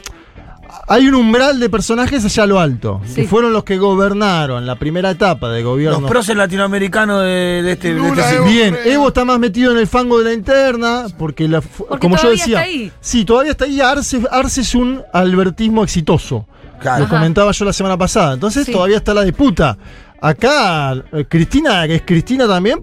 Hay 0.88 1.08
un 1.08 1.16
umbral 1.16 1.60
de 1.60 1.70
personajes 1.70 2.26
allá 2.26 2.44
a 2.44 2.46
lo 2.46 2.60
alto, 2.60 3.02
Sí. 3.06 3.16
que 3.22 3.28
fueron 3.28 3.54
los 3.54 3.64
que 3.64 3.78
gobernaron 3.78 4.66
la 4.66 4.76
primera 4.76 5.12
etapa 5.12 5.50
de 5.50 5.64
gobierno. 5.64 6.02
Los 6.02 6.10
próceres 6.10 6.38
latinoamericanos 6.38 7.22
de, 7.22 7.62
de 7.64 7.72
este, 7.72 7.94
de 7.94 8.00
Lula, 8.00 8.22
este 8.24 8.36
Evo. 8.36 8.46
siglo. 8.48 8.62
Bien, 8.62 8.78
Evo 8.86 9.08
está 9.08 9.24
más 9.24 9.40
metido 9.40 9.72
en 9.72 9.78
el 9.78 9.88
fango 9.88 10.20
de 10.20 10.26
la 10.26 10.34
interna, 10.34 11.06
porque, 11.18 11.48
la, 11.48 11.62
Porque 11.62 12.00
como 12.00 12.16
yo 12.18 12.22
todavía 12.24 12.44
decía, 12.44 12.60
está 12.62 12.70
ahí. 12.70 12.92
sí, 13.00 13.24
todavía 13.24 13.52
está 13.52 13.66
ahí. 13.66 13.80
Arce, 13.80 14.22
Arce 14.30 14.62
es 14.62 14.76
un 14.76 15.02
albertismo 15.14 15.84
exitoso. 15.84 16.46
Claro. 16.82 17.00
Lo 17.00 17.06
Ajá. 17.06 17.16
comentaba 17.16 17.52
yo 17.54 17.64
la 17.66 17.74
semana 17.74 17.98
pasada. 17.98 18.34
Entonces 18.34 18.66
Sí. 18.66 18.72
todavía 18.74 18.98
está 18.98 19.14
la 19.14 19.24
disputa. 19.24 19.78
acá 20.22 20.94
eh, 21.12 21.26
Cristina, 21.28 21.86
que 21.88 21.96
es 21.96 22.02
Cristina 22.06 22.48
también, 22.48 22.82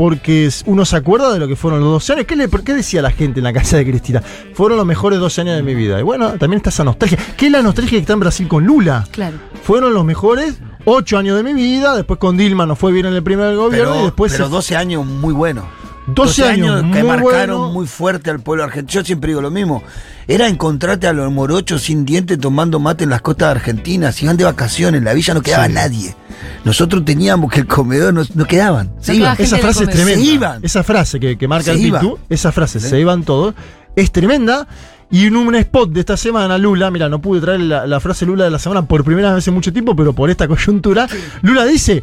porque 0.00 0.48
uno 0.64 0.86
se 0.86 0.96
acuerda 0.96 1.30
de 1.30 1.38
lo 1.38 1.46
que 1.46 1.56
fueron 1.56 1.80
los 1.80 1.90
12 1.90 2.12
años. 2.14 2.24
¿Qué, 2.24 2.34
le, 2.34 2.48
qué 2.48 2.72
decía 2.72 3.02
la 3.02 3.10
gente 3.10 3.40
en 3.40 3.44
la 3.44 3.52
casa 3.52 3.76
de 3.76 3.84
Cristina? 3.84 4.22
Fueron 4.54 4.78
los 4.78 4.86
mejores 4.86 5.18
12 5.20 5.42
años 5.42 5.56
de 5.56 5.62
mi 5.62 5.74
vida. 5.74 6.00
Y 6.00 6.02
bueno, 6.02 6.30
también 6.38 6.56
está 6.56 6.70
esa 6.70 6.84
nostalgia. 6.84 7.18
¿Qué 7.36 7.46
es 7.48 7.52
la 7.52 7.60
nostalgia 7.60 7.90
que 7.98 8.00
está 8.00 8.14
en 8.14 8.20
Brasil 8.20 8.48
con 8.48 8.64
Lula? 8.64 9.06
Claro. 9.10 9.36
Fueron 9.62 9.92
los 9.92 10.02
mejores 10.06 10.58
8 10.86 11.18
años 11.18 11.36
de 11.36 11.42
mi 11.42 11.52
vida. 11.52 11.94
Después 11.96 12.18
con 12.18 12.38
Dilma 12.38 12.64
nos 12.64 12.78
fue 12.78 12.92
bien 12.92 13.04
en 13.04 13.12
el 13.12 13.22
primer 13.22 13.54
gobierno. 13.56 13.90
y 13.90 13.92
Pero, 13.92 14.04
después 14.06 14.32
pero 14.32 14.46
se- 14.46 14.50
12 14.50 14.76
años 14.76 15.04
muy 15.04 15.34
buenos. 15.34 15.66
12 16.14 16.44
años 16.44 16.82
que 16.92 17.00
muy 17.00 17.02
marcaron 17.02 17.58
bueno. 17.58 17.72
muy 17.72 17.86
fuerte 17.86 18.30
al 18.30 18.40
pueblo 18.40 18.64
argentino. 18.64 19.00
Yo 19.00 19.04
siempre 19.04 19.28
digo 19.28 19.40
lo 19.40 19.50
mismo. 19.50 19.82
Era 20.28 20.48
encontrarte 20.48 21.06
a 21.06 21.12
los 21.12 21.30
morochos 21.32 21.82
sin 21.82 22.04
dientes 22.04 22.38
tomando 22.38 22.78
mate 22.78 23.04
en 23.04 23.10
las 23.10 23.20
costas 23.20 23.48
de 23.48 23.52
Argentina. 23.52 24.12
Si 24.12 24.24
iban 24.24 24.36
de 24.36 24.44
vacaciones, 24.44 24.98
en 24.98 25.04
la 25.04 25.12
villa 25.14 25.34
no 25.34 25.42
quedaba 25.42 25.66
Sí. 25.66 25.72
nadie. 25.72 26.16
Nosotros 26.64 27.04
teníamos 27.04 27.50
que 27.52 27.60
el 27.60 27.66
comedor 27.66 28.14
no, 28.14 28.22
no 28.34 28.44
quedaban. 28.46 28.92
Se 29.00 29.12
No 29.12 29.18
iban. 29.18 29.36
Esa 29.38 29.58
frase 29.58 29.84
es 29.84 29.90
tremenda. 29.90 30.20
Se 30.24 30.26
iban. 30.32 30.64
Esa 30.64 30.82
frase 30.82 31.20
que, 31.20 31.36
que 31.36 31.48
marca 31.48 31.72
Se 31.72 31.82
el. 31.84 31.92
Pitu, 31.92 32.18
esa 32.28 32.52
frase, 32.52 32.80
Sí. 32.80 32.88
se 32.88 33.00
iban 33.00 33.22
todos, 33.24 33.54
es 33.96 34.10
tremenda. 34.12 34.66
Y 35.10 35.26
en 35.26 35.34
un 35.36 35.54
spot 35.56 35.90
de 35.90 36.00
esta 36.00 36.16
semana, 36.16 36.56
Lula, 36.56 36.90
mira, 36.92 37.08
no 37.08 37.20
pude 37.20 37.40
traer 37.40 37.60
la, 37.60 37.84
la 37.86 37.98
frase 37.98 38.24
Lula 38.26 38.44
de 38.44 38.50
la 38.50 38.60
semana 38.60 38.82
por 38.86 39.02
primera 39.04 39.34
vez 39.34 39.46
en 39.48 39.54
mucho 39.54 39.72
tiempo, 39.72 39.96
pero 39.96 40.12
por 40.12 40.30
esta 40.30 40.46
coyuntura, 40.46 41.08
Lula 41.42 41.64
dice, 41.64 42.02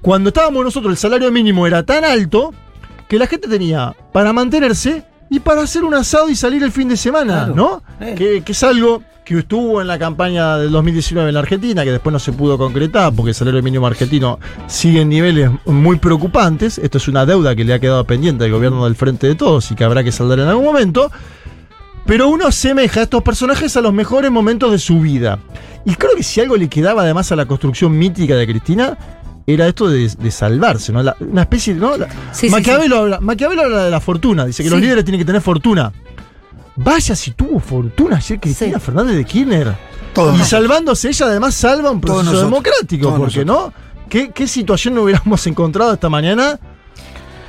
cuando 0.00 0.28
estábamos 0.28 0.64
nosotros 0.64 0.90
el 0.92 0.96
salario 0.96 1.30
mínimo 1.30 1.66
era 1.66 1.82
tan 1.82 2.04
alto 2.04 2.54
que 3.08 3.18
la 3.18 3.26
gente 3.26 3.48
tenía 3.48 3.94
para 4.12 4.32
mantenerse 4.32 5.04
y 5.30 5.40
para 5.40 5.62
hacer 5.62 5.84
un 5.84 5.94
asado 5.94 6.28
y 6.28 6.36
salir 6.36 6.62
el 6.62 6.72
fin 6.72 6.88
de 6.88 6.96
semana, 6.96 7.46
Claro. 7.46 7.54
¿no? 7.54 7.82
Eh. 8.00 8.14
Que, 8.16 8.42
que 8.42 8.52
es 8.52 8.62
algo 8.62 9.02
que 9.24 9.38
estuvo 9.40 9.80
en 9.80 9.88
la 9.88 9.98
campaña 9.98 10.56
del 10.56 10.70
2019 10.70 11.28
en 11.30 11.34
la 11.34 11.40
Argentina, 11.40 11.82
que 11.82 11.90
después 11.90 12.12
no 12.12 12.20
se 12.20 12.32
pudo 12.32 12.56
concretar 12.56 13.12
porque 13.12 13.30
el 13.30 13.34
salario 13.34 13.60
mínimo 13.60 13.84
argentino 13.86 14.38
sigue 14.68 15.00
en 15.00 15.08
niveles 15.08 15.50
muy 15.64 15.98
preocupantes. 15.98 16.78
Esto 16.78 16.98
es 16.98 17.08
una 17.08 17.26
deuda 17.26 17.56
que 17.56 17.64
le 17.64 17.74
ha 17.74 17.80
quedado 17.80 18.04
pendiente 18.04 18.44
al 18.44 18.52
gobierno 18.52 18.84
del 18.84 18.94
Frente 18.94 19.26
de 19.26 19.34
Todos 19.34 19.68
y 19.72 19.74
que 19.74 19.82
habrá 19.82 20.04
que 20.04 20.12
saldar 20.12 20.38
en 20.38 20.46
algún 20.46 20.64
momento. 20.64 21.10
Pero 22.06 22.28
uno 22.28 22.46
asemeja 22.46 23.00
a 23.00 23.02
estos 23.02 23.20
personajes 23.24 23.76
a 23.76 23.80
los 23.80 23.92
mejores 23.92 24.30
momentos 24.30 24.70
de 24.70 24.78
su 24.78 25.00
vida. 25.00 25.40
Y 25.84 25.96
creo 25.96 26.14
que 26.14 26.22
si 26.22 26.40
algo 26.40 26.56
le 26.56 26.68
quedaba 26.68 27.02
además 27.02 27.32
a 27.32 27.36
la 27.36 27.46
construcción 27.46 27.98
mítica 27.98 28.36
de 28.36 28.46
Cristina, 28.46 28.96
era 29.46 29.66
esto 29.68 29.88
de, 29.88 30.08
de 30.08 30.30
salvarse, 30.30 30.92
¿no? 30.92 31.02
La- 31.02 31.16
una 31.20 31.42
especie 31.42 31.74
de. 31.74 31.80
¿no? 31.80 31.96
La- 31.96 32.08
Sí, 32.32 32.46
sí, 32.46 32.50
Maquiavelo, 32.50 32.96
Habla, 32.98 33.20
Maquiavelo 33.20 33.62
habla 33.62 33.84
de 33.84 33.90
la 33.90 34.00
fortuna, 34.00 34.44
dice 34.44 34.62
que 34.64 34.70
los 34.70 34.80
líderes 34.80 35.04
tienen 35.04 35.20
que 35.20 35.24
tener 35.24 35.40
fortuna. 35.40 35.92
Vaya 36.76 37.16
si 37.16 37.30
tuvo 37.30 37.58
fortuna 37.58 38.16
ayer 38.16 38.38
Cristina 38.38 38.78
Sí. 38.78 38.84
Fernández 38.84 39.16
de 39.16 39.24
Kirchner. 39.24 39.76
Todos 40.12 40.34
y 40.34 40.38
nosotros. 40.38 40.48
salvándose 40.48 41.08
ella, 41.08 41.26
además 41.26 41.54
salva 41.54 41.90
un 41.90 42.00
proceso 42.00 42.42
democrático, 42.42 43.06
Todos 43.08 43.18
porque 43.20 43.44
¿no? 43.44 43.72
¿Qué, 44.08 44.30
¿Qué 44.30 44.46
situación 44.46 44.94
no 44.94 45.02
hubiéramos 45.02 45.46
encontrado 45.46 45.92
esta 45.94 46.08
mañana? 46.08 46.58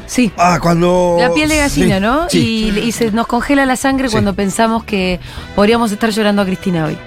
Sí. 0.08 0.32
Ah, 0.38 0.58
cuando. 0.62 1.18
La 1.20 1.32
piel 1.34 1.50
de 1.50 1.58
gallina, 1.58 1.96
Sí, 1.98 2.02
¿no? 2.02 2.30
sí. 2.30 2.72
Y, 2.76 2.80
y 2.80 2.92
se 2.94 3.12
nos 3.12 3.28
congela 3.28 3.66
la 3.66 3.76
sangre 3.76 4.08
Sí. 4.08 4.14
cuando 4.14 4.34
pensamos 4.34 4.84
que 4.84 5.20
podríamos 5.56 5.92
estar 5.92 6.10
llorando 6.10 6.42
a 6.42 6.46
Cristina 6.46 6.86
hoy. 6.86 6.98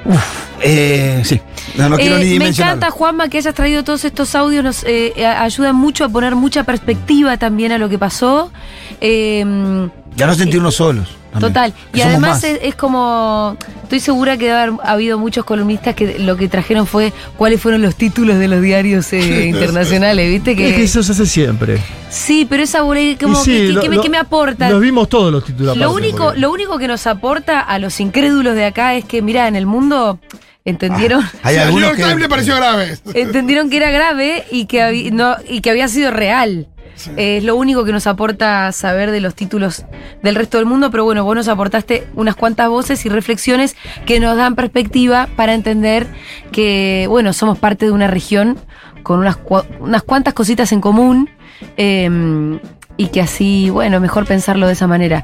Eh, 0.63 1.23
sí. 1.25 1.41
No, 1.77 1.89
no 1.89 1.97
quiero 1.97 2.19
Eh, 2.19 2.25
ni 2.25 2.39
me 2.39 2.49
encanta, 2.49 2.91
Juanma, 2.91 3.29
que 3.29 3.39
hayas 3.39 3.55
traído 3.55 3.83
todos 3.83 4.05
estos 4.05 4.35
audios. 4.35 4.63
Nos 4.63 4.85
eh, 4.85 5.15
a- 5.27 5.43
ayudan 5.43 5.75
mucho 5.77 6.05
a 6.05 6.09
poner 6.11 6.37
mucha 6.37 6.65
perspectiva 6.65 7.37
también 7.39 7.73
a 7.73 7.79
lo 7.79 7.89
que 7.89 7.99
pasó. 7.99 8.53
Eh, 9.01 9.89
Ya 10.21 10.27
no 10.27 10.35
sentirnos 10.35 10.75
solos. 10.77 11.09
también, 11.33 11.53
Total. 11.53 11.75
que 11.93 11.99
Y 11.99 12.03
además 12.03 12.31
más. 12.31 12.45
es, 12.45 12.59
es 12.63 12.75
como. 12.75 13.57
Estoy 13.85 14.01
segura 14.01 14.37
que 14.37 14.45
debe 14.47 14.57
haber 14.59 14.75
habido 14.85 15.19
muchos 15.19 15.45
columnistas 15.45 15.95
que 15.97 16.19
lo 16.21 16.37
que 16.37 16.47
trajeron 16.49 16.87
fue 16.87 17.13
cuáles 17.37 17.61
fueron 17.61 17.83
los 17.83 17.97
títulos 17.97 18.39
de 18.39 18.47
los 18.47 18.61
diarios 18.63 19.13
eh, 19.13 19.47
internacionales, 19.49 20.29
¿viste? 20.31 20.53
Es 20.53 20.57
que 20.57 20.75
Que, 20.77 20.83
eso 20.85 21.03
se 21.03 21.11
hace 21.13 21.27
siempre. 21.27 21.79
sí, 22.09 22.47
pero 22.49 22.63
esa 22.63 22.81
como 22.81 22.95
sí, 23.43 23.51
que, 23.53 23.67
que- 23.67 23.73
lo- 23.73 23.81
que 23.83 23.89
me, 23.89 23.97
lo- 23.97 24.03
que 24.03 24.09
me 24.11 24.19
aporta. 24.19 24.71
Los 24.71 24.81
vimos 24.81 25.09
todos 25.09 25.33
los 25.33 25.45
títulos. 25.45 25.77
Lo 25.77 25.87
aparte, 25.87 26.05
único, 26.07 26.25
porque- 26.27 26.41
lo 26.41 26.51
único 26.53 26.79
que 26.79 26.87
nos 26.89 27.07
aporta 27.07 27.61
a 27.61 27.79
los 27.81 27.99
incrédulos 28.01 28.55
de 28.55 28.67
acá 28.67 28.95
es 28.95 29.05
que, 29.05 29.23
mira, 29.23 29.49
en 29.49 29.57
el 29.57 29.67
mundo 29.67 30.21
entendieron. 30.65 31.25
Hay 31.43 31.57
al 31.57 31.69
New 31.75 31.79
algunos 31.87 31.97
que. 32.13 32.17
Le 32.21 32.29
pareció 32.29 32.55
grave. 32.57 32.99
entendieron 33.15 33.71
que 33.71 33.77
era 33.79 33.91
grave 33.91 34.45
y 34.51 34.67
que, 34.67 35.11
no, 35.13 35.37
y 35.49 35.61
que 35.63 35.71
había 35.71 35.89
sido 35.89 36.11
real. 36.11 36.69
Eh, 37.17 37.39
es 37.39 37.45
lo 37.45 37.57
único 37.57 37.85
que 37.85 37.93
nos 37.93 38.07
aporta 38.07 38.71
saber 38.73 39.11
de 39.11 39.21
los 39.21 39.35
títulos 39.35 39.85
del 40.23 40.35
resto 40.35 40.59
del 40.59 40.67
mundo, 40.67 40.91
pero 40.91 41.05
bueno, 41.05 41.25
vos 41.25 41.35
nos 41.35 41.49
aportaste 41.49 42.07
unas 42.15 42.37
cuantas 42.37 42.69
voces 42.69 43.05
y 43.07 43.09
reflexiones 43.09 43.77
que 44.07 44.21
nos 44.21 44.37
dan 44.37 44.55
perspectiva 44.55 45.29
para 45.37 45.55
entender 45.55 46.07
que, 46.53 47.07
bueno, 47.09 47.33
somos 47.33 47.59
parte 47.59 47.87
de 47.87 47.93
una 47.93 48.07
región 48.07 48.59
con 49.03 49.21
unas, 49.21 49.39
unas 49.81 50.03
cuantas 50.03 50.35
cositas 50.35 50.73
en 50.73 50.81
común 50.81 51.31
eh, 51.77 52.61
y 52.97 53.07
que 53.07 53.23
así, 53.23 53.71
bueno, 53.71 53.99
mejor 53.99 54.27
pensarlo 54.27 54.67
de 54.67 54.75
esa 54.75 54.87
manera. 54.87 55.19